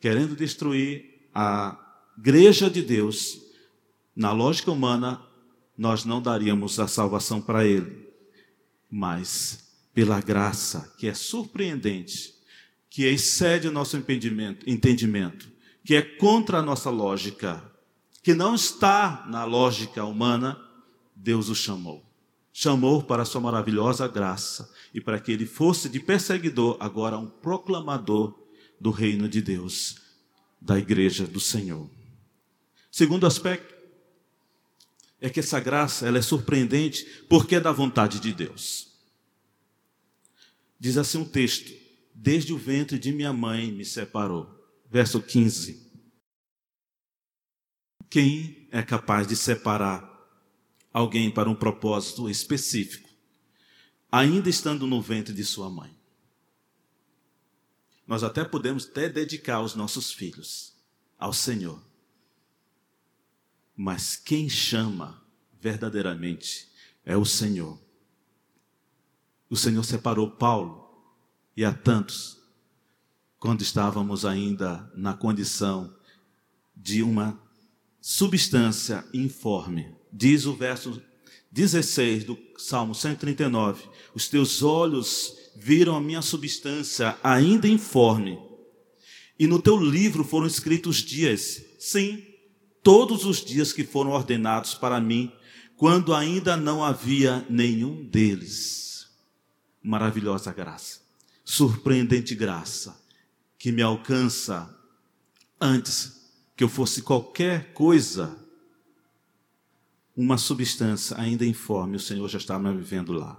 querendo 0.00 0.34
destruir 0.34 1.28
a 1.34 1.87
igreja 2.18 2.68
de 2.68 2.82
Deus, 2.82 3.38
na 4.14 4.32
lógica 4.32 4.70
humana, 4.70 5.22
nós 5.76 6.04
não 6.04 6.20
daríamos 6.20 6.78
a 6.80 6.88
salvação 6.88 7.40
para 7.40 7.64
ele 7.64 8.08
mas 8.90 9.68
pela 9.92 10.20
graça, 10.20 10.94
que 10.96 11.06
é 11.06 11.14
surpreendente, 11.14 12.34
que 12.88 13.04
excede 13.04 13.68
o 13.68 13.72
nosso 13.72 13.96
entendimento, 13.96 15.48
que 15.84 15.94
é 15.94 16.02
contra 16.02 16.58
a 16.58 16.62
nossa 16.62 16.88
lógica, 16.88 17.62
que 18.22 18.34
não 18.34 18.54
está 18.54 19.26
na 19.28 19.44
lógica 19.44 20.04
humana, 20.04 20.58
Deus 21.14 21.48
o 21.48 21.54
chamou. 21.54 22.04
Chamou 22.52 23.02
para 23.02 23.22
a 23.22 23.26
sua 23.26 23.40
maravilhosa 23.40 24.08
graça 24.08 24.72
e 24.92 25.00
para 25.00 25.20
que 25.20 25.30
ele 25.30 25.46
fosse 25.46 25.88
de 25.88 26.00
perseguidor, 26.00 26.76
agora 26.80 27.18
um 27.18 27.26
proclamador 27.26 28.34
do 28.80 28.90
reino 28.90 29.28
de 29.28 29.40
Deus, 29.40 29.96
da 30.60 30.78
igreja 30.78 31.26
do 31.26 31.40
Senhor. 31.40 31.97
Segundo 32.90 33.26
aspecto, 33.26 33.74
é 35.20 35.28
que 35.28 35.40
essa 35.40 35.58
graça 35.60 36.06
ela 36.06 36.18
é 36.18 36.22
surpreendente 36.22 37.04
porque 37.28 37.56
é 37.56 37.60
da 37.60 37.72
vontade 37.72 38.20
de 38.20 38.32
Deus. 38.32 38.88
Diz 40.78 40.96
assim 40.96 41.18
um 41.18 41.24
texto: 41.24 41.72
Desde 42.14 42.52
o 42.52 42.58
ventre 42.58 42.98
de 42.98 43.12
minha 43.12 43.32
mãe 43.32 43.72
me 43.72 43.84
separou. 43.84 44.56
Verso 44.90 45.20
15. 45.20 45.86
Quem 48.08 48.68
é 48.70 48.82
capaz 48.82 49.26
de 49.26 49.36
separar 49.36 50.08
alguém 50.92 51.30
para 51.30 51.50
um 51.50 51.54
propósito 51.54 52.30
específico, 52.30 53.08
ainda 54.10 54.48
estando 54.48 54.86
no 54.86 55.02
ventre 55.02 55.34
de 55.34 55.44
sua 55.44 55.68
mãe? 55.68 55.94
Nós 58.06 58.22
até 58.22 58.42
podemos 58.42 58.86
até 58.86 59.10
dedicar 59.10 59.60
os 59.60 59.74
nossos 59.74 60.10
filhos 60.10 60.74
ao 61.18 61.34
Senhor. 61.34 61.87
Mas 63.80 64.16
quem 64.16 64.48
chama 64.48 65.22
verdadeiramente 65.60 66.66
é 67.04 67.16
o 67.16 67.24
Senhor. 67.24 67.78
O 69.48 69.56
Senhor 69.56 69.84
separou 69.84 70.32
Paulo 70.32 71.00
e 71.56 71.64
a 71.64 71.72
tantos 71.72 72.42
quando 73.38 73.62
estávamos 73.62 74.24
ainda 74.24 74.90
na 74.96 75.14
condição 75.14 75.94
de 76.74 77.04
uma 77.04 77.40
substância 78.00 79.06
informe. 79.14 79.94
Diz 80.12 80.44
o 80.44 80.56
verso 80.56 81.00
16 81.52 82.24
do 82.24 82.36
Salmo 82.56 82.96
139: 82.96 83.88
Os 84.12 84.28
teus 84.28 84.60
olhos 84.60 85.52
viram 85.54 85.94
a 85.94 86.00
minha 86.00 86.20
substância 86.20 87.16
ainda 87.22 87.68
informe, 87.68 88.40
e 89.38 89.46
no 89.46 89.62
teu 89.62 89.76
livro 89.76 90.24
foram 90.24 90.48
escritos 90.48 90.96
dias, 90.96 91.62
sim, 91.78 92.37
todos 92.88 93.26
os 93.26 93.44
dias 93.44 93.70
que 93.70 93.84
foram 93.84 94.12
ordenados 94.12 94.72
para 94.72 94.98
mim, 94.98 95.30
quando 95.76 96.14
ainda 96.14 96.56
não 96.56 96.82
havia 96.82 97.44
nenhum 97.50 98.02
deles. 98.02 99.10
Maravilhosa 99.82 100.54
graça, 100.54 101.00
surpreendente 101.44 102.34
graça, 102.34 102.98
que 103.58 103.70
me 103.70 103.82
alcança 103.82 104.74
antes 105.60 106.30
que 106.56 106.64
eu 106.64 106.68
fosse 106.70 107.02
qualquer 107.02 107.74
coisa, 107.74 108.38
uma 110.16 110.38
substância 110.38 111.14
ainda 111.20 111.44
informe, 111.44 111.96
o 111.96 112.00
Senhor 112.00 112.26
já 112.26 112.38
estava 112.38 112.72
me 112.72 112.78
vivendo 112.78 113.12
lá. 113.12 113.38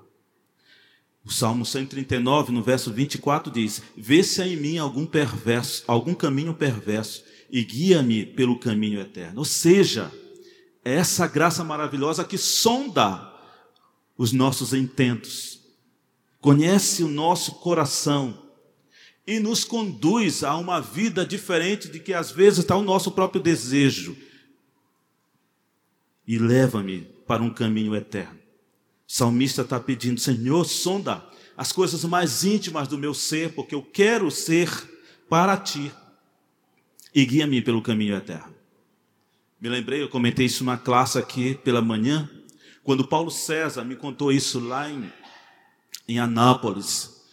O 1.26 1.32
Salmo 1.32 1.66
139, 1.66 2.52
no 2.52 2.62
verso 2.62 2.94
24, 2.94 3.52
diz: 3.52 3.82
Vê 3.98 4.22
se 4.22 4.44
há 4.44 4.48
em 4.48 4.56
mim 4.56 4.78
algum 4.78 5.08
perverso, 5.08 5.84
algum 5.88 6.14
caminho 6.14 6.54
perverso, 6.54 7.24
e 7.52 7.64
guia-me 7.64 8.26
pelo 8.26 8.60
caminho 8.60 9.00
eterno. 9.00 9.40
Ou 9.40 9.46
seja, 9.46 10.12
é 10.84 10.96
essa 10.96 11.28
graça 11.28 11.64
maravilhosa 11.64 12.24
que 12.24 12.38
sonda 12.38 13.28
os 14.18 14.32
nossos 14.32 14.74
intentos, 14.74 15.60
conhece 16.42 17.04
o 17.04 17.08
nosso 17.08 17.56
coração 17.56 18.50
e 19.26 19.40
nos 19.40 19.64
conduz 19.64 20.44
a 20.44 20.56
uma 20.58 20.80
vida 20.80 21.26
diferente 21.26 21.88
de 21.90 22.00
que 22.00 22.14
às 22.14 22.32
vezes 22.32 22.60
está 22.60 22.76
o 22.76 22.84
nosso 22.84 23.12
próprio 23.12 23.42
desejo. 23.42 24.18
E 26.28 26.38
leva-me 26.38 27.02
para 27.26 27.42
um 27.42 27.50
caminho 27.50 27.96
eterno. 27.96 28.40
O 29.08 29.12
salmista 29.12 29.62
está 29.62 29.80
pedindo, 29.80 30.20
Senhor, 30.20 30.66
sonda 30.66 31.24
as 31.58 31.72
coisas 31.72 32.04
mais 32.06 32.44
íntimas 32.44 32.88
do 32.88 32.98
meu 32.98 33.14
ser, 33.14 33.54
porque 33.54 33.76
eu 33.76 33.82
quero 33.82 34.30
ser 34.32 34.70
para 35.28 35.58
ti 35.58 35.92
e 37.14 37.26
guia-me 37.26 37.62
pelo 37.62 37.82
caminho 37.82 38.16
eterno. 38.16 38.56
Me 39.60 39.68
lembrei, 39.68 40.02
eu 40.02 40.10
comentei 40.10 40.46
isso 40.46 40.64
na 40.64 40.78
classe 40.78 41.18
aqui 41.18 41.56
pela 41.56 41.82
manhã, 41.82 42.30
quando 42.84 43.08
Paulo 43.08 43.30
César 43.30 43.84
me 43.84 43.96
contou 43.96 44.32
isso 44.32 44.60
lá 44.60 44.90
em, 44.90 45.12
em 46.08 46.18
Anápolis. 46.20 47.26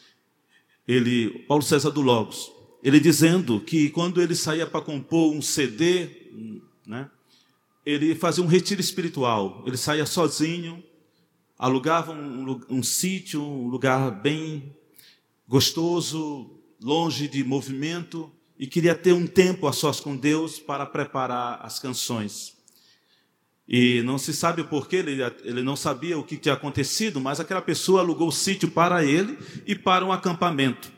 Ele, 0.86 1.44
Paulo 1.46 1.62
César 1.62 1.90
do 1.90 2.00
Logos, 2.00 2.50
ele 2.82 3.00
dizendo 3.00 3.60
que 3.60 3.90
quando 3.90 4.20
ele 4.20 4.34
saía 4.34 4.66
para 4.66 4.80
compor 4.80 5.32
um 5.32 5.42
CD, 5.42 6.08
né, 6.86 7.10
ele 7.84 8.14
fazia 8.14 8.42
um 8.42 8.48
retiro 8.48 8.80
espiritual. 8.80 9.62
Ele 9.66 9.76
saía 9.76 10.04
sozinho, 10.04 10.82
alugava 11.56 12.12
um, 12.12 12.60
um 12.68 12.82
sítio, 12.82 13.40
um 13.40 13.68
lugar 13.68 14.10
bem 14.10 14.74
gostoso, 15.48 16.60
longe 16.80 17.28
de 17.28 17.44
movimento, 17.44 18.32
e 18.59 18.66
queria 18.66 18.95
ter 18.95 19.12
um 19.12 19.27
tempo 19.27 19.66
a 19.66 19.73
sós 19.73 20.01
com 20.01 20.16
Deus 20.16 20.59
para 20.59 20.87
preparar 20.87 21.61
as 21.62 21.79
canções. 21.79 22.57
E 23.69 24.01
não 24.03 24.16
se 24.16 24.33
sabe 24.33 24.62
porquê, 24.62 24.97
ele, 24.97 25.23
ele 25.42 25.62
não 25.62 25.75
sabia 25.75 26.16
o 26.16 26.23
que 26.23 26.37
tinha 26.37 26.55
acontecido, 26.55 27.21
mas 27.21 27.40
aquela 27.40 27.61
pessoa 27.61 28.01
alugou 28.01 28.29
o 28.29 28.33
sítio 28.33 28.71
para 28.71 29.05
ele 29.05 29.37
e 29.66 29.75
para 29.75 30.05
um 30.05 30.12
acampamento. 30.12 30.92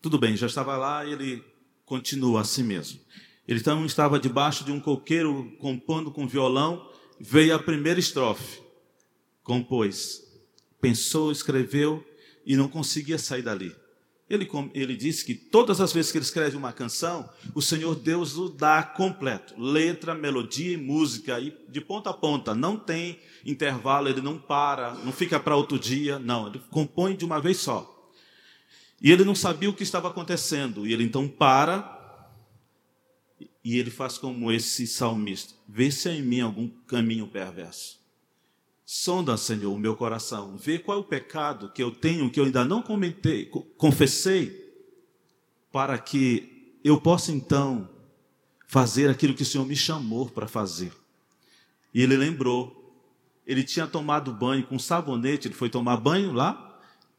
Tudo 0.00 0.18
bem, 0.18 0.36
já 0.36 0.46
estava 0.46 0.76
lá 0.76 1.04
e 1.04 1.12
ele 1.12 1.44
continua 1.84 2.40
assim 2.40 2.62
mesmo. 2.62 3.00
Ele 3.46 3.58
então 3.58 3.84
estava 3.84 4.20
debaixo 4.20 4.64
de 4.64 4.70
um 4.70 4.78
coqueiro 4.78 5.52
compondo 5.58 6.12
com 6.12 6.28
violão, 6.28 6.88
veio 7.18 7.54
a 7.54 7.58
primeira 7.58 7.98
estrofe, 7.98 8.62
compôs, 9.42 10.22
pensou, 10.80 11.32
escreveu 11.32 12.06
e 12.46 12.54
não 12.54 12.68
conseguia 12.68 13.18
sair 13.18 13.42
dali. 13.42 13.74
Ele, 14.30 14.48
ele 14.72 14.96
disse 14.96 15.24
que 15.24 15.34
todas 15.34 15.80
as 15.80 15.92
vezes 15.92 16.12
que 16.12 16.18
ele 16.18 16.24
escreve 16.24 16.56
uma 16.56 16.72
canção, 16.72 17.28
o 17.52 17.60
Senhor 17.60 17.96
Deus 17.96 18.36
o 18.36 18.48
dá 18.48 18.80
completo, 18.80 19.60
letra, 19.60 20.14
melodia 20.14 20.72
e 20.72 20.76
música, 20.76 21.40
e 21.40 21.52
de 21.68 21.80
ponta 21.80 22.10
a 22.10 22.14
ponta, 22.14 22.54
não 22.54 22.76
tem 22.76 23.18
intervalo, 23.44 24.08
ele 24.08 24.20
não 24.20 24.38
para, 24.38 24.94
não 24.94 25.10
fica 25.10 25.40
para 25.40 25.56
outro 25.56 25.76
dia, 25.80 26.20
não, 26.20 26.46
ele 26.46 26.62
compõe 26.70 27.16
de 27.16 27.24
uma 27.24 27.40
vez 27.40 27.56
só. 27.56 28.08
E 29.02 29.10
ele 29.10 29.24
não 29.24 29.34
sabia 29.34 29.68
o 29.68 29.74
que 29.74 29.82
estava 29.82 30.08
acontecendo, 30.08 30.86
e 30.86 30.92
ele 30.92 31.02
então 31.02 31.26
para, 31.26 31.98
e 33.64 33.78
ele 33.78 33.90
faz 33.90 34.16
como 34.16 34.52
esse 34.52 34.86
salmista: 34.86 35.54
vê 35.68 35.90
se 35.90 36.08
há 36.08 36.14
em 36.14 36.22
mim 36.22 36.40
algum 36.40 36.68
caminho 36.86 37.26
perverso. 37.26 37.99
Sonda, 38.92 39.36
Senhor, 39.36 39.72
o 39.72 39.78
meu 39.78 39.94
coração, 39.94 40.56
vê 40.56 40.76
qual 40.76 40.98
é 40.98 41.00
o 41.00 41.04
pecado 41.04 41.70
que 41.72 41.80
eu 41.80 41.92
tenho, 41.92 42.28
que 42.28 42.40
eu 42.40 42.44
ainda 42.44 42.64
não 42.64 42.82
comentei, 42.82 43.48
confessei, 43.76 44.68
para 45.70 45.96
que 45.96 46.76
eu 46.82 47.00
possa 47.00 47.30
então 47.30 47.88
fazer 48.66 49.08
aquilo 49.08 49.32
que 49.32 49.44
o 49.44 49.46
Senhor 49.46 49.64
me 49.64 49.76
chamou 49.76 50.28
para 50.28 50.48
fazer. 50.48 50.92
E 51.94 52.02
ele 52.02 52.16
lembrou, 52.16 52.92
ele 53.46 53.62
tinha 53.62 53.86
tomado 53.86 54.32
banho 54.32 54.66
com 54.66 54.76
sabonete, 54.76 55.46
ele 55.46 55.54
foi 55.54 55.70
tomar 55.70 55.96
banho 55.96 56.32
lá, 56.32 56.76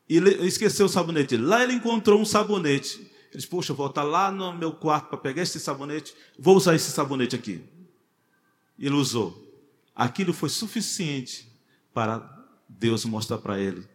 e 0.09 0.17
esqueceu 0.45 0.87
o 0.87 0.89
sabonete. 0.89 1.37
Lá 1.37 1.63
ele 1.63 1.71
encontrou 1.71 2.19
um 2.19 2.25
sabonete. 2.25 2.97
Ele 2.99 3.37
disse: 3.37 3.47
Poxa, 3.47 3.73
vou 3.73 3.85
voltar 3.85 4.03
lá 4.03 4.29
no 4.29 4.51
meu 4.51 4.73
quarto 4.73 5.07
para 5.07 5.17
pegar 5.17 5.43
esse 5.43 5.57
sabonete, 5.57 6.13
vou 6.37 6.57
usar 6.57 6.75
esse 6.75 6.91
sabonete 6.91 7.33
aqui. 7.33 7.63
Ele 8.77 8.95
usou. 8.95 9.47
Aquilo 9.95 10.33
foi 10.33 10.49
suficiente 10.49 11.49
para 11.93 12.19
Deus 12.67 13.05
mostra 13.05 13.37
para 13.37 13.59
ele 13.59 13.87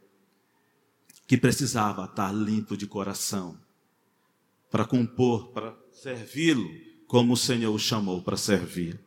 que 1.26 1.36
precisava 1.36 2.04
estar 2.04 2.32
limpo 2.32 2.76
de 2.76 2.86
coração 2.86 3.58
para 4.70 4.84
compor, 4.84 5.48
para 5.48 5.74
servi-lo 5.92 6.68
como 7.06 7.32
o 7.32 7.36
Senhor 7.36 7.74
o 7.74 7.78
chamou 7.78 8.22
para 8.22 8.36
servir. 8.36 9.00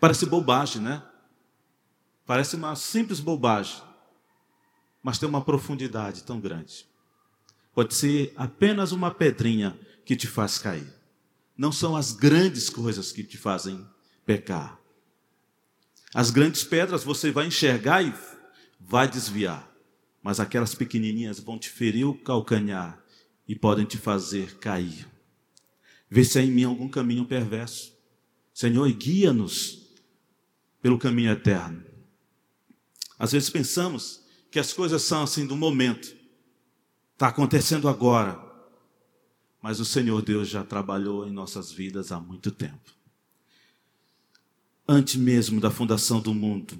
Parece 0.00 0.26
bobagem, 0.26 0.82
né? 0.82 1.02
Parece 2.26 2.56
uma 2.56 2.74
simples 2.76 3.20
bobagem, 3.20 3.82
mas 5.02 5.18
tem 5.18 5.28
uma 5.28 5.44
profundidade 5.44 6.22
tão 6.24 6.40
grande. 6.40 6.86
Pode 7.74 7.94
ser 7.94 8.32
apenas 8.36 8.92
uma 8.92 9.10
pedrinha 9.10 9.78
que 10.04 10.16
te 10.16 10.26
faz 10.26 10.58
cair. 10.58 10.92
Não 11.56 11.72
são 11.72 11.96
as 11.96 12.12
grandes 12.12 12.68
coisas 12.68 13.12
que 13.12 13.24
te 13.24 13.36
fazem 13.36 13.86
pecar. 14.24 14.78
As 16.14 16.30
grandes 16.30 16.62
pedras 16.62 17.02
você 17.04 17.30
vai 17.30 17.46
enxergar 17.46 18.02
e 18.02 18.14
vai 18.78 19.08
desviar, 19.08 19.70
mas 20.22 20.38
aquelas 20.38 20.74
pequenininhas 20.74 21.40
vão 21.40 21.58
te 21.58 21.70
ferir 21.70 22.06
o 22.06 22.14
calcanhar 22.14 23.02
e 23.48 23.56
podem 23.56 23.86
te 23.86 23.96
fazer 23.96 24.58
cair. 24.58 25.06
Vê 26.10 26.24
se 26.24 26.38
há 26.38 26.42
em 26.42 26.50
mim 26.50 26.64
algum 26.64 26.88
caminho 26.88 27.24
perverso. 27.24 27.96
Senhor, 28.52 28.90
guia-nos 28.92 29.88
pelo 30.82 30.98
caminho 30.98 31.32
eterno. 31.32 31.82
Às 33.18 33.32
vezes 33.32 33.48
pensamos 33.48 34.22
que 34.50 34.58
as 34.58 34.72
coisas 34.74 35.02
são 35.02 35.22
assim 35.22 35.46
do 35.46 35.56
momento, 35.56 36.14
está 37.14 37.28
acontecendo 37.28 37.88
agora, 37.88 38.38
mas 39.62 39.80
o 39.80 39.84
Senhor 39.84 40.20
Deus 40.20 40.48
já 40.48 40.62
trabalhou 40.62 41.26
em 41.26 41.32
nossas 41.32 41.72
vidas 41.72 42.12
há 42.12 42.20
muito 42.20 42.50
tempo. 42.50 42.92
Antes 44.94 45.16
mesmo 45.16 45.58
da 45.58 45.70
fundação 45.70 46.20
do 46.20 46.34
mundo, 46.34 46.78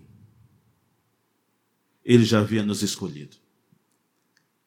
Ele 2.04 2.26
já 2.26 2.40
havia 2.40 2.62
nos 2.62 2.82
escolhido. 2.82 3.38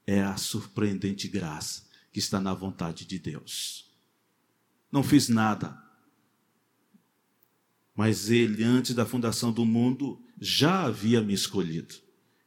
É 0.03 0.23
a 0.23 0.35
surpreendente 0.35 1.27
graça 1.27 1.87
que 2.11 2.17
está 2.17 2.39
na 2.39 2.55
vontade 2.55 3.05
de 3.05 3.19
Deus. 3.19 3.93
Não 4.91 5.03
fiz 5.03 5.29
nada, 5.29 5.79
mas 7.93 8.31
Ele, 8.31 8.63
antes 8.63 8.95
da 8.95 9.05
fundação 9.05 9.51
do 9.51 9.63
mundo, 9.63 10.19
já 10.41 10.83
havia 10.83 11.21
me 11.21 11.35
escolhido. 11.35 11.93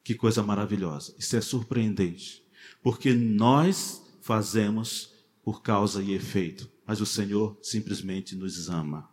Que 0.03 0.17
coisa 0.17 0.43
maravilhosa. 0.43 1.15
Isso 1.17 1.37
é 1.37 1.41
surpreendente. 1.41 2.43
Porque 2.83 3.15
nós 3.15 4.03
fazemos 4.21 5.15
por 5.45 5.63
causa 5.63 6.03
e 6.03 6.13
efeito, 6.13 6.69
mas 6.85 7.01
o 7.01 7.07
Senhor 7.07 7.57
simplesmente 7.63 8.35
nos 8.35 8.69
ama. 8.69 9.09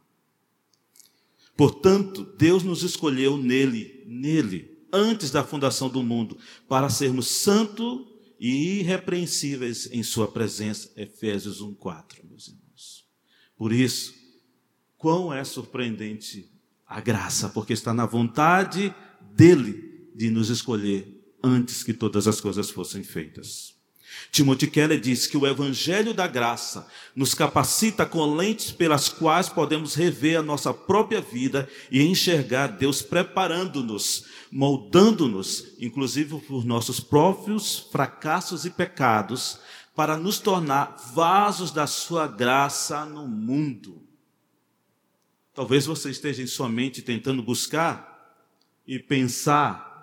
Portanto, 1.56 2.24
Deus 2.38 2.64
nos 2.64 2.84
escolheu 2.84 3.38
nele, 3.38 4.04
nele, 4.06 4.78
antes 4.92 5.32
da 5.32 5.44
fundação 5.44 5.90
do 5.90 6.04
mundo, 6.04 6.38
para 6.68 6.90
sermos 6.90 7.28
santos 7.28 8.02
e 8.40 8.80
irrepreensíveis 8.80 9.90
em 9.92 10.04
Sua 10.04 10.28
presença. 10.28 10.92
Efésios 10.96 11.62
1,4, 11.62 12.24
meus 12.28 12.48
irmãos. 12.48 13.06
Por 13.58 13.72
isso, 13.72 14.14
quão 14.98 15.34
é 15.34 15.44
surpreendente 15.44 16.52
a 16.86 17.00
graça, 17.00 17.50
porque 17.50 17.74
está 17.74 17.94
na 17.94 18.06
vontade 18.06 18.94
dele 19.34 20.12
de 20.16 20.30
nos 20.30 20.50
escolher 20.50 21.16
antes 21.44 21.84
que 21.84 21.94
todas 21.94 22.28
as 22.28 22.42
coisas 22.42 22.70
fossem 22.70 23.04
feitas. 23.04 23.75
Timothy 24.32 24.68
Keller 24.68 25.00
diz 25.00 25.28
que 25.28 25.38
o 25.38 25.48
Evangelho 25.48 26.14
da 26.14 26.28
Graça 26.28 26.88
nos 27.16 27.34
capacita 27.34 28.06
com 28.06 28.36
lentes 28.36 28.72
pelas 28.72 29.10
quais 29.10 29.50
podemos 29.50 29.96
rever 29.96 30.40
a 30.40 30.44
nossa 30.44 30.74
própria 30.74 31.22
vida 31.22 31.70
e 31.90 32.02
enxergar 32.04 32.68
Deus 32.68 33.02
preparando-nos, 33.02 34.26
moldando-nos, 34.52 35.74
inclusive 35.80 36.40
por 36.42 36.66
nossos 36.66 37.00
próprios 37.00 37.88
fracassos 37.92 38.66
e 38.66 38.70
pecados, 38.70 39.60
para 39.96 40.18
nos 40.18 40.40
tornar 40.40 40.98
vasos 41.14 41.72
da 41.72 41.88
Sua 41.88 42.28
graça 42.28 43.06
no 43.06 43.28
mundo. 43.28 44.06
Talvez 45.54 45.86
você 45.86 46.10
esteja 46.10 46.44
em 46.44 46.48
sua 46.48 46.68
mente 46.68 47.02
tentando 47.02 47.42
buscar 47.42 48.14
e 48.86 49.00
pensar 49.00 49.96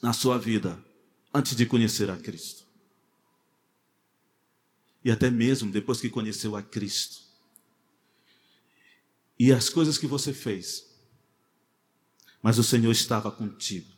na 0.00 0.12
sua 0.12 0.38
vida 0.38 0.78
antes 1.34 1.56
de 1.56 1.66
conhecer 1.66 2.08
a 2.08 2.16
Cristo. 2.16 2.61
E 5.04 5.10
até 5.10 5.30
mesmo 5.30 5.70
depois 5.70 6.00
que 6.00 6.08
conheceu 6.08 6.54
a 6.56 6.62
Cristo. 6.62 7.22
E 9.38 9.52
as 9.52 9.68
coisas 9.68 9.98
que 9.98 10.06
você 10.06 10.32
fez. 10.32 10.86
Mas 12.42 12.58
o 12.58 12.64
Senhor 12.64 12.90
estava 12.90 13.30
contigo. 13.30 13.90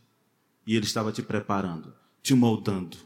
E 0.67 0.75
Ele 0.75 0.87
estava 0.87 1.13
te 1.13 1.23
preparando, 1.23 1.95
te 2.23 2.35
moldando, 2.35 2.97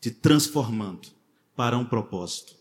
te 0.00 0.10
transformando 0.10 1.08
para 1.54 1.76
um 1.76 1.84
propósito. 1.84 2.56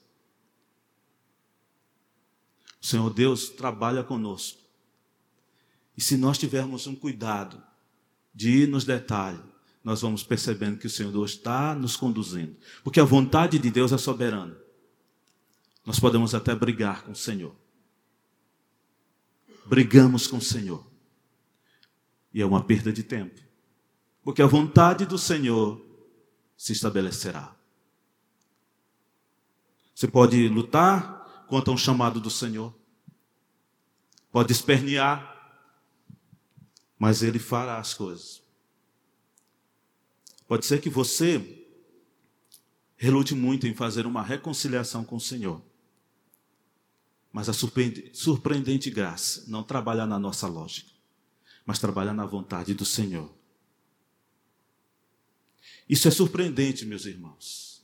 O 2.82 2.86
Senhor 2.86 3.14
Deus 3.14 3.50
trabalha 3.50 4.04
conosco. 4.04 4.62
E 5.96 6.02
se 6.02 6.18
nós 6.18 6.38
tivermos 6.38 6.86
um 6.86 6.96
cuidado, 6.96 7.64
de 8.34 8.50
ir 8.50 8.68
nos 8.68 8.84
detalhes, 8.84 9.53
nós 9.84 10.02
vamos 10.02 10.24
percebendo 10.24 10.78
que 10.78 10.88
o 10.88 10.90
Senhor 10.90 11.26
está 11.26 11.76
nos 11.76 11.96
conduzindo. 11.96 12.56
Porque 12.84 13.00
a 13.00 13.04
vontade 13.04 13.60
de 13.60 13.70
Deus 13.70 13.92
é 13.92 13.98
soberana. 13.98 14.58
Nós 15.86 16.00
podemos 16.00 16.34
até 16.34 16.56
brigar 16.56 17.04
com 17.04 17.12
o 17.12 17.16
Senhor. 17.16 17.54
Brigamos 19.66 20.28
com 20.28 20.38
o 20.38 20.42
Senhor. 20.42 20.86
E 22.34 22.42
é 22.42 22.46
uma 22.46 22.64
perda 22.64 22.94
de 22.94 23.04
tempo. 23.04 23.42
Porque 24.24 24.42
a 24.42 24.48
vontade 24.48 25.06
do 25.06 25.18
Senhor 25.18 25.86
se 26.56 26.72
estabelecerá. 26.72 27.54
Você 29.94 30.08
pode 30.08 30.48
lutar 30.48 31.46
contra 31.48 31.74
um 31.74 31.78
chamado 31.78 32.22
do 32.22 32.30
Senhor. 32.30 32.74
Pode 34.32 34.52
espernear 34.52 35.34
mas 37.04 37.22
Ele 37.22 37.40
fará 37.40 37.80
as 37.80 37.94
coisas. 37.94 38.43
Pode 40.48 40.66
ser 40.66 40.82
que 40.82 40.90
você 40.90 41.66
relute 42.96 43.34
muito 43.34 43.68
em 43.68 43.74
fazer 43.74 44.06
uma 44.06 44.22
reconciliação 44.22 45.04
com 45.04 45.16
o 45.16 45.22
Senhor, 45.22 45.62
mas 47.32 47.50
a 47.50 47.54
surpreendente 47.54 48.90
graça 48.90 49.44
não 49.48 49.64
trabalha 49.64 50.06
na 50.06 50.20
nossa 50.20 50.48
lógica, 50.48 50.92
mas 51.66 51.80
trabalha 51.80 52.14
na 52.14 52.26
vontade 52.26 52.74
do 52.74 52.86
Senhor. 52.86 53.34
Isso 55.90 56.08
é 56.08 56.12
surpreendente, 56.12 56.86
meus 56.86 57.06
irmãos. 57.06 57.84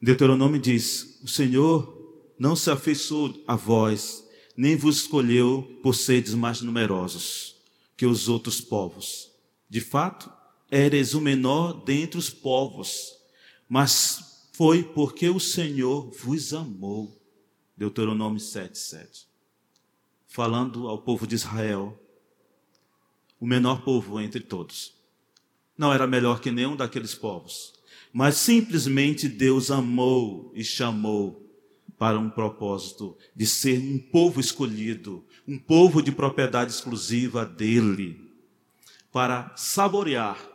Deuteronômio 0.00 0.60
diz: 0.60 1.18
O 1.22 1.28
Senhor 1.28 2.34
não 2.38 2.54
se 2.54 2.70
afeiçoou 2.70 3.42
a 3.46 3.56
vós 3.56 4.24
nem 4.56 4.76
vos 4.76 4.98
escolheu 4.98 5.78
por 5.82 5.94
seres 5.94 6.34
mais 6.34 6.60
numerosos 6.60 7.56
que 7.96 8.06
os 8.06 8.28
outros 8.28 8.60
povos. 8.60 9.30
De 9.68 9.80
fato, 9.80 10.32
eres 10.74 11.14
o 11.14 11.20
menor 11.20 11.84
dentre 11.84 12.18
os 12.18 12.28
povos, 12.28 13.16
mas 13.68 14.48
foi 14.52 14.82
porque 14.82 15.28
o 15.28 15.38
Senhor 15.38 16.10
vos 16.10 16.52
amou. 16.52 17.16
Deuteronômio 17.76 18.40
7, 18.40 18.76
7. 18.76 19.28
Falando 20.26 20.88
ao 20.88 20.98
povo 20.98 21.28
de 21.28 21.36
Israel, 21.36 21.96
o 23.38 23.46
menor 23.46 23.82
povo 23.84 24.20
entre 24.20 24.40
todos. 24.40 24.92
Não 25.78 25.92
era 25.92 26.08
melhor 26.08 26.40
que 26.40 26.50
nenhum 26.50 26.74
daqueles 26.74 27.14
povos, 27.14 27.74
mas 28.12 28.34
simplesmente 28.36 29.28
Deus 29.28 29.70
amou 29.70 30.50
e 30.56 30.64
chamou 30.64 31.40
para 31.96 32.18
um 32.18 32.28
propósito 32.28 33.16
de 33.34 33.46
ser 33.46 33.78
um 33.78 33.98
povo 33.98 34.40
escolhido, 34.40 35.24
um 35.46 35.56
povo 35.56 36.02
de 36.02 36.10
propriedade 36.10 36.72
exclusiva 36.72 37.46
dele, 37.46 38.20
para 39.12 39.52
saborear, 39.56 40.53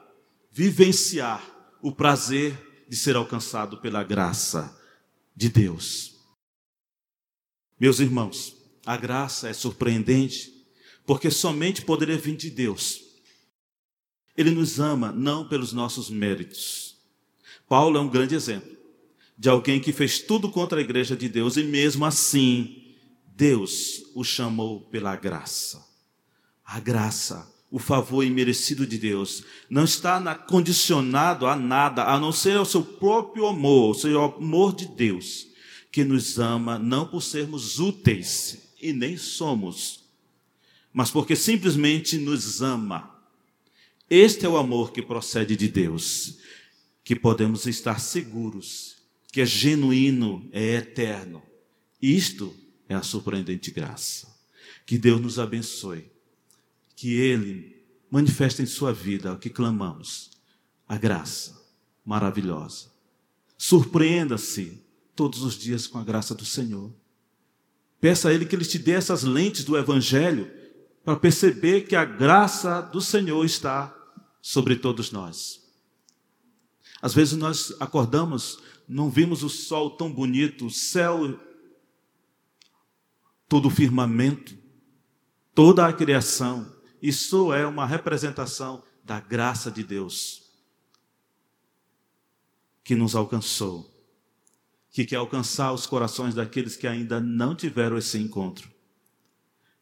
vivenciar 0.60 1.42
o 1.82 1.90
prazer 1.90 2.86
de 2.90 2.98
ser 2.98 3.16
alcançado 3.16 3.78
pela 3.78 4.04
graça 4.04 4.78
de 5.34 5.48
Deus. 5.48 6.18
Meus 7.80 8.02
irmãos, 8.02 8.58
a 8.86 8.98
graça 8.98 9.48
é 9.48 9.54
surpreendente, 9.54 10.52
porque 11.06 11.32
somente 11.32 11.82
poderia 11.82 12.18
vir 12.18 12.36
de 12.36 12.50
Deus. 12.50 13.00
Ele 14.36 14.52
nos 14.52 14.82
ama 14.82 15.14
não 15.14 15.48
pelos 15.48 15.72
nossos 15.72 16.10
méritos. 16.10 16.98
Paulo 17.66 17.98
é 17.98 18.02
um 18.02 18.10
grande 18.10 18.36
exemplo 18.36 18.78
de 19.38 19.48
alguém 19.48 19.80
que 19.80 19.94
fez 19.94 20.20
tudo 20.20 20.52
contra 20.52 20.80
a 20.80 20.84
igreja 20.84 21.16
de 21.16 21.30
Deus 21.30 21.56
e 21.56 21.64
mesmo 21.64 22.04
assim 22.04 22.98
Deus 23.28 24.04
o 24.14 24.26
chamou 24.26 24.82
pela 24.90 25.16
graça. 25.16 25.82
A 26.66 26.82
graça, 26.82 27.50
o 27.72 27.78
favor 27.78 28.24
imerecido 28.24 28.86
de 28.86 28.98
Deus, 28.98 29.44
não 29.70 29.84
está 29.84 30.20
na, 30.20 30.36
condicionado 30.36 31.46
a 31.46 31.56
nada, 31.56 32.04
a 32.06 32.20
não 32.20 32.32
ser 32.32 32.58
ao 32.58 32.66
seu 32.66 32.84
próprio 32.84 33.46
amor, 33.46 33.92
o 33.92 34.00
seu 34.00 34.24
amor 34.24 34.76
de 34.76 34.88
Deus, 34.88 35.48
que 35.92 36.04
nos 36.04 36.40
ama 36.40 36.80
não 36.80 37.06
por 37.06 37.22
sermos 37.22 37.80
úteis, 37.80 38.70
e 38.82 38.94
nem 38.94 39.18
somos, 39.18 40.04
mas 40.92 41.12
porque 41.12 41.36
simplesmente 41.36 42.18
nos 42.18 42.62
ama. 42.62 43.16
Este 44.10 44.46
é 44.46 44.50
o 44.50 44.58
amor 44.58 44.92
que 44.92 45.02
procede 45.02 45.56
de 45.56 45.68
Deus, 45.68 46.38
que 47.04 47.16
podemos 47.16 47.68
estar 47.68 48.00
seguros 48.00 49.00
que 49.32 49.42
é 49.42 49.46
genuíno, 49.46 50.48
é 50.52 50.76
eterno. 50.76 51.44
Isto 52.02 52.56
é 52.88 52.96
a 52.96 53.04
surpreendente 53.04 53.72
graça. 53.72 54.28
Que 54.86 54.98
Deus 54.98 55.22
nos 55.22 55.38
abençoe. 55.38 56.10
Que 57.00 57.14
Ele 57.14 57.82
manifeste 58.12 58.62
em 58.62 58.66
sua 58.66 58.92
vida 58.92 59.32
o 59.32 59.38
que 59.38 59.50
clamamos, 59.50 60.32
a 60.86 60.98
graça 60.98 61.66
maravilhosa. 62.04 62.88
Surpreenda-se 63.58 64.84
todos 65.16 65.42
os 65.44 65.58
dias 65.58 65.88
com 65.88 65.98
a 65.98 66.04
graça 66.04 66.36
do 66.36 66.44
Senhor. 66.44 66.92
Peça 68.02 68.28
a 68.28 68.34
Ele 68.34 68.46
que 68.46 68.54
Ele 68.54 68.66
te 68.66 68.78
dê 68.78 68.92
essas 68.92 69.24
lentes 69.24 69.64
do 69.64 69.78
Evangelho 69.78 70.52
para 71.06 71.16
perceber 71.16 71.88
que 71.88 71.96
a 71.96 72.04
graça 72.04 72.82
do 72.82 73.00
Senhor 73.00 73.46
está 73.46 73.96
sobre 74.42 74.76
todos 74.76 75.10
nós. 75.10 75.66
Às 77.02 77.14
vezes 77.14 77.38
nós 77.38 77.74
acordamos, 77.80 78.60
não 78.86 79.10
vimos 79.10 79.42
o 79.42 79.48
sol 79.48 79.92
tão 79.92 80.12
bonito, 80.12 80.66
o 80.66 80.70
céu, 80.70 81.40
todo 83.48 83.70
o 83.70 83.72
firmamento, 83.72 84.54
toda 85.56 85.88
a 85.88 85.94
criação. 85.94 86.78
Isso 87.02 87.54
é 87.54 87.66
uma 87.66 87.86
representação 87.86 88.84
da 89.04 89.20
graça 89.20 89.72
de 89.72 89.84
Deus 89.84 90.44
que 92.84 92.96
nos 92.96 93.16
alcançou, 93.16 93.90
que 94.92 95.06
quer 95.06 95.18
alcançar 95.18 95.72
os 95.74 95.86
corações 95.86 96.34
daqueles 96.34 96.76
que 96.76 96.88
ainda 96.88 97.20
não 97.20 97.56
tiveram 97.56 97.98
esse 97.98 98.18
encontro. 98.18 98.70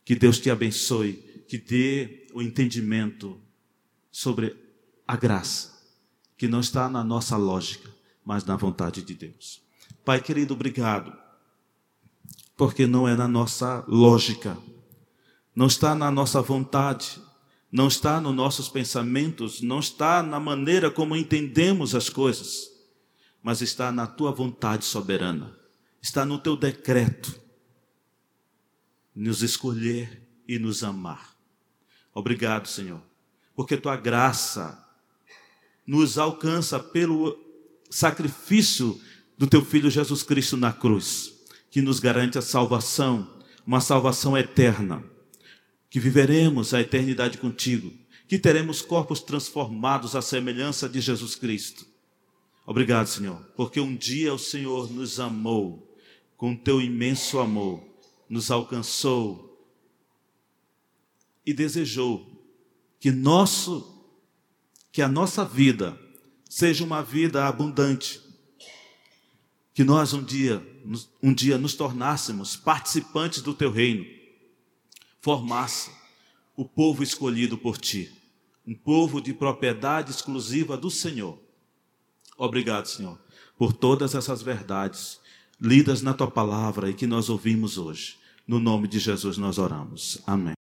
Que 0.03 0.15
Deus 0.15 0.39
te 0.39 0.49
abençoe, 0.49 1.13
que 1.47 1.58
dê 1.58 2.27
o 2.34 2.41
entendimento 2.41 3.39
sobre 4.12 4.56
a 5.08 5.15
graça, 5.15 5.82
que 6.38 6.47
não 6.47 6.60
está 6.60 6.89
na 6.89 7.03
nossa 7.03 7.38
lógica, 7.38 7.89
mas 8.23 8.43
na 8.43 8.56
vontade 8.56 9.01
de 9.01 9.13
Deus. 9.13 9.62
Pai 10.03 10.21
querido, 10.21 10.53
obrigado, 10.53 11.17
porque 12.58 12.86
não 12.86 13.08
é 13.08 13.15
na 13.15 13.27
nossa 13.27 13.86
lógica, 13.88 14.58
não 15.58 15.65
está 15.65 15.96
na 15.96 16.12
nossa 16.12 16.39
vontade, 16.39 17.20
não 17.72 17.88
está 17.88 18.22
nos 18.22 18.36
nossos 18.36 18.70
pensamentos, 18.70 19.60
não 19.60 19.80
está 19.80 20.22
na 20.22 20.39
maneira 20.39 20.91
como 20.91 21.15
entendemos 21.15 21.96
as 21.96 22.10
coisas, 22.10 22.70
mas 23.41 23.60
está 23.63 23.91
na 23.91 24.06
tua 24.06 24.32
vontade 24.32 24.86
soberana, 24.86 25.58
está 26.00 26.24
no 26.24 26.38
teu 26.38 26.56
decreto, 26.56 27.41
nos 29.15 29.41
escolher 29.41 30.22
e 30.48 30.60
nos 30.60 30.84
amar. 30.84 31.36
Obrigado, 32.13 32.67
Senhor, 32.67 33.02
porque 33.56 33.78
tua 33.78 33.96
graça 33.96 34.88
nos 35.88 36.20
alcança 36.20 36.80
pelo 36.80 37.36
sacrifício 37.89 39.02
do 39.36 39.48
teu 39.48 39.65
filho 39.65 39.89
Jesus 39.89 40.22
Cristo 40.22 40.56
na 40.56 40.72
cruz, 40.72 41.34
que 41.72 41.82
nos 41.82 42.00
garante 42.00 42.38
a 42.38 42.43
salvação, 42.43 43.41
uma 43.65 43.82
salvação 43.82 44.38
eterna, 44.38 45.16
que 45.89 46.00
viveremos 46.00 46.73
a 46.73 46.82
eternidade 46.82 47.38
contigo, 47.38 47.93
que 48.28 48.38
teremos 48.38 48.82
corpos 48.82 49.21
transformados 49.21 50.15
à 50.15 50.21
semelhança 50.21 50.89
de 50.89 51.00
Jesus 51.00 51.36
Cristo. 51.36 51.86
Obrigado, 52.65 53.08
Senhor, 53.08 53.39
porque 53.56 53.80
um 53.80 53.95
dia 53.95 54.34
o 54.34 54.39
Senhor 54.39 54.91
nos 54.91 55.19
amou 55.19 55.95
com 56.36 56.56
teu 56.56 56.82
imenso 56.82 57.39
amor, 57.39 57.82
nos 58.30 58.52
alcançou 58.52 59.47
e 61.45 61.54
desejou 61.54 62.30
que 63.00 63.12
nosso 63.12 63.95
que 64.91 65.02
a 65.04 65.08
nossa 65.08 65.45
vida 65.45 65.95
seja 66.50 66.84
uma 66.84 67.04
vida 67.04 67.45
abundante. 67.45 68.19
Que 69.71 69.84
nós 69.84 70.12
um 70.12 70.23
dia, 70.23 70.65
um 71.21 71.32
dia 71.32 71.56
nos 71.56 71.76
tornássemos 71.76 72.56
participantes 72.56 73.43
do 73.43 73.54
teu 73.54 73.71
reino. 73.71 74.16
Formasse 75.27 75.91
o 76.55 76.63
povo 76.63 77.03
escolhido 77.03 77.57
por 77.57 77.77
ti, 77.77 78.09
um 78.65 78.73
povo 78.73 79.19
de 79.19 79.33
propriedade 79.33 80.09
exclusiva 80.09 80.77
do 80.77 80.89
Senhor. 80.89 81.37
Obrigado, 82.37 82.85
Senhor, 82.85 83.19
por 83.57 83.73
todas 83.73 84.15
essas 84.15 84.41
verdades 84.41 85.19
lidas 85.59 86.01
na 86.01 86.13
tua 86.13 86.31
palavra 86.31 86.89
e 86.89 86.93
que 86.93 87.05
nós 87.05 87.27
ouvimos 87.27 87.77
hoje. 87.77 88.17
No 88.47 88.57
nome 88.57 88.87
de 88.87 88.99
Jesus 88.99 89.37
nós 89.37 89.57
oramos. 89.57 90.21
Amém. 90.25 90.57